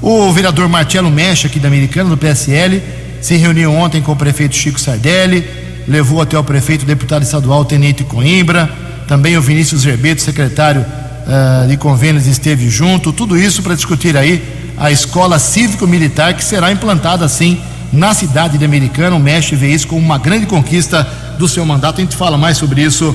O 0.00 0.32
vereador 0.32 0.68
Marcelo 0.68 1.10
Mecha, 1.10 1.46
aqui 1.46 1.60
da 1.60 1.68
Americana, 1.68 2.10
do 2.10 2.16
PSL, 2.16 2.82
se 3.20 3.36
reuniu 3.36 3.72
ontem 3.72 4.00
com 4.00 4.12
o 4.12 4.16
prefeito 4.16 4.56
Chico 4.56 4.80
Sardelli, 4.80 5.46
levou 5.86 6.20
até 6.20 6.38
o 6.38 6.44
prefeito 6.44 6.82
o 6.82 6.86
deputado 6.86 7.22
estadual 7.22 7.64
Tenente 7.64 8.04
Coimbra, 8.04 8.70
também 9.06 9.36
o 9.36 9.42
Vinícius 9.42 9.82
Zerbeto, 9.82 10.20
secretário 10.20 10.82
uh, 10.82 11.68
de 11.68 11.76
convênios, 11.76 12.26
esteve 12.26 12.68
junto, 12.68 13.12
tudo 13.12 13.36
isso 13.36 13.62
para 13.62 13.74
discutir 13.74 14.16
aí 14.16 14.57
a 14.78 14.90
escola 14.90 15.38
cívico-militar 15.38 16.34
que 16.34 16.44
será 16.44 16.70
implantada 16.70 17.24
assim 17.24 17.60
na 17.92 18.14
cidade 18.14 18.58
de 18.58 18.64
Americana. 18.64 19.16
O 19.16 19.20
Mestre 19.20 19.56
vê 19.56 19.72
isso 19.72 19.88
como 19.88 20.00
uma 20.00 20.18
grande 20.18 20.46
conquista 20.46 21.06
do 21.38 21.48
seu 21.48 21.64
mandato. 21.64 21.98
A 21.98 22.04
gente 22.04 22.16
fala 22.16 22.36
mais 22.36 22.58
sobre 22.58 22.82
isso 22.82 23.14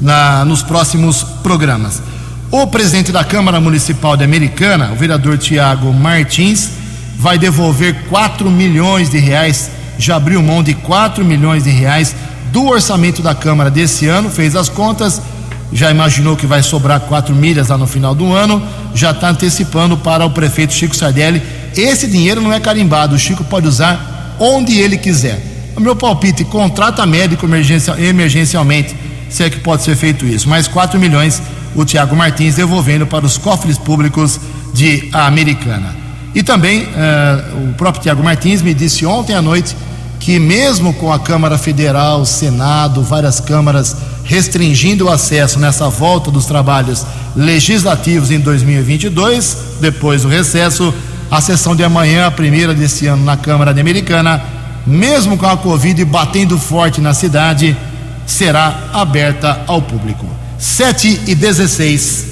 na, 0.00 0.44
nos 0.44 0.62
próximos 0.62 1.22
programas. 1.42 2.02
O 2.50 2.66
presidente 2.66 3.10
da 3.10 3.24
Câmara 3.24 3.60
Municipal 3.60 4.16
de 4.16 4.24
Americana, 4.24 4.92
o 4.92 4.96
vereador 4.96 5.36
Tiago 5.36 5.92
Martins, 5.92 6.70
vai 7.18 7.38
devolver 7.38 8.04
4 8.08 8.50
milhões 8.50 9.10
de 9.10 9.18
reais, 9.18 9.70
já 9.98 10.16
abriu 10.16 10.42
mão 10.42 10.62
de 10.62 10.74
4 10.74 11.24
milhões 11.24 11.64
de 11.64 11.70
reais 11.70 12.14
do 12.52 12.66
orçamento 12.66 13.20
da 13.20 13.34
Câmara 13.34 13.70
desse 13.70 14.06
ano, 14.06 14.30
fez 14.30 14.54
as 14.54 14.68
contas 14.68 15.20
já 15.72 15.90
imaginou 15.90 16.36
que 16.36 16.46
vai 16.46 16.62
sobrar 16.62 17.00
quatro 17.00 17.34
milhas 17.34 17.68
lá 17.68 17.78
no 17.78 17.86
final 17.86 18.14
do 18.14 18.32
ano, 18.32 18.62
já 18.94 19.10
está 19.10 19.30
antecipando 19.30 19.96
para 19.96 20.24
o 20.24 20.30
prefeito 20.30 20.72
Chico 20.72 20.96
Sardelli. 20.96 21.42
Esse 21.76 22.06
dinheiro 22.06 22.40
não 22.40 22.52
é 22.52 22.60
carimbado, 22.60 23.14
o 23.14 23.18
Chico 23.18 23.44
pode 23.44 23.66
usar 23.66 24.36
onde 24.38 24.78
ele 24.78 24.96
quiser. 24.96 25.40
O 25.76 25.80
meu 25.80 25.94
palpite, 25.94 26.44
contrata 26.44 27.04
médico 27.04 27.46
emergencialmente, 27.98 28.96
se 29.28 29.42
é 29.42 29.50
que 29.50 29.58
pode 29.58 29.82
ser 29.82 29.96
feito 29.96 30.24
isso. 30.24 30.48
Mais 30.48 30.66
4 30.66 30.98
milhões 30.98 31.42
o 31.74 31.84
Tiago 31.84 32.16
Martins 32.16 32.54
devolvendo 32.54 33.06
para 33.06 33.26
os 33.26 33.36
cofres 33.36 33.76
públicos 33.76 34.40
de 34.72 35.10
Americana. 35.12 35.94
E 36.34 36.42
também 36.42 36.84
uh, 36.84 37.70
o 37.70 37.74
próprio 37.74 38.02
Tiago 38.02 38.22
Martins 38.22 38.62
me 38.62 38.72
disse 38.72 39.04
ontem 39.04 39.34
à 39.34 39.42
noite 39.42 39.76
que 40.18 40.38
mesmo 40.38 40.94
com 40.94 41.12
a 41.12 41.18
Câmara 41.18 41.58
Federal, 41.58 42.24
Senado, 42.24 43.02
várias 43.02 43.40
câmaras 43.40 43.96
restringindo 44.26 45.06
o 45.06 45.10
acesso 45.10 45.58
nessa 45.58 45.88
volta 45.88 46.30
dos 46.30 46.46
trabalhos 46.46 47.06
legislativos 47.34 48.30
em 48.30 48.40
2022, 48.40 49.56
depois 49.80 50.22
do 50.22 50.28
recesso, 50.28 50.92
a 51.30 51.40
sessão 51.40 51.74
de 51.74 51.84
amanhã, 51.84 52.26
a 52.26 52.30
primeira 52.30 52.74
desse 52.74 53.06
ano 53.06 53.24
na 53.24 53.36
Câmara 53.36 53.72
de 53.72 53.80
Americana, 53.80 54.42
mesmo 54.86 55.36
com 55.36 55.46
a 55.46 55.56
Covid 55.56 56.04
batendo 56.04 56.58
forte 56.58 57.00
na 57.00 57.14
cidade, 57.14 57.76
será 58.26 58.90
aberta 58.92 59.62
ao 59.66 59.80
público. 59.80 60.26
7 60.58 61.22
e 61.26 61.34
16. 61.34 62.26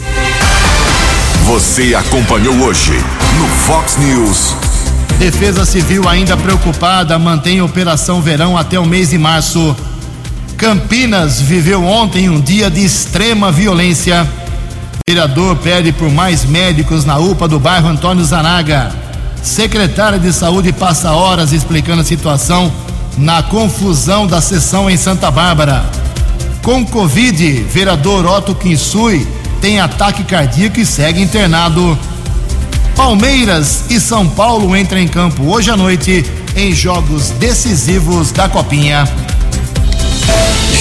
Você 1.46 1.94
acompanhou 1.94 2.54
hoje 2.60 2.92
no 3.38 3.48
Fox 3.66 3.96
News. 3.98 4.54
Defesa 5.18 5.64
Civil 5.64 6.08
ainda 6.08 6.36
preocupada 6.36 7.18
mantém 7.18 7.62
Operação 7.62 8.20
Verão 8.20 8.56
até 8.56 8.78
o 8.78 8.86
mês 8.86 9.10
de 9.10 9.18
março. 9.18 9.76
Campinas 10.64 11.42
viveu 11.42 11.84
ontem 11.84 12.30
um 12.30 12.40
dia 12.40 12.70
de 12.70 12.82
extrema 12.82 13.52
violência. 13.52 14.26
O 14.94 14.98
vereador 15.06 15.56
pede 15.56 15.92
por 15.92 16.10
mais 16.10 16.46
médicos 16.46 17.04
na 17.04 17.18
UPA 17.18 17.46
do 17.46 17.60
bairro 17.60 17.86
Antônio 17.86 18.24
Zanaga. 18.24 18.90
Secretária 19.42 20.18
de 20.18 20.32
Saúde 20.32 20.72
passa 20.72 21.12
horas 21.12 21.52
explicando 21.52 22.00
a 22.00 22.04
situação 22.04 22.72
na 23.18 23.42
confusão 23.42 24.26
da 24.26 24.40
sessão 24.40 24.88
em 24.88 24.96
Santa 24.96 25.30
Bárbara. 25.30 25.84
Com 26.62 26.82
Covid, 26.82 27.62
vereador 27.64 28.24
Otto 28.24 28.54
Kinsui 28.54 29.28
tem 29.60 29.80
ataque 29.80 30.24
cardíaco 30.24 30.80
e 30.80 30.86
segue 30.86 31.20
internado. 31.20 31.98
Palmeiras 32.96 33.84
e 33.90 34.00
São 34.00 34.26
Paulo 34.26 34.74
entram 34.74 34.98
em 34.98 35.08
campo 35.08 35.42
hoje 35.42 35.70
à 35.70 35.76
noite 35.76 36.24
em 36.56 36.72
jogos 36.72 37.28
decisivos 37.32 38.32
da 38.32 38.48
Copinha. 38.48 39.06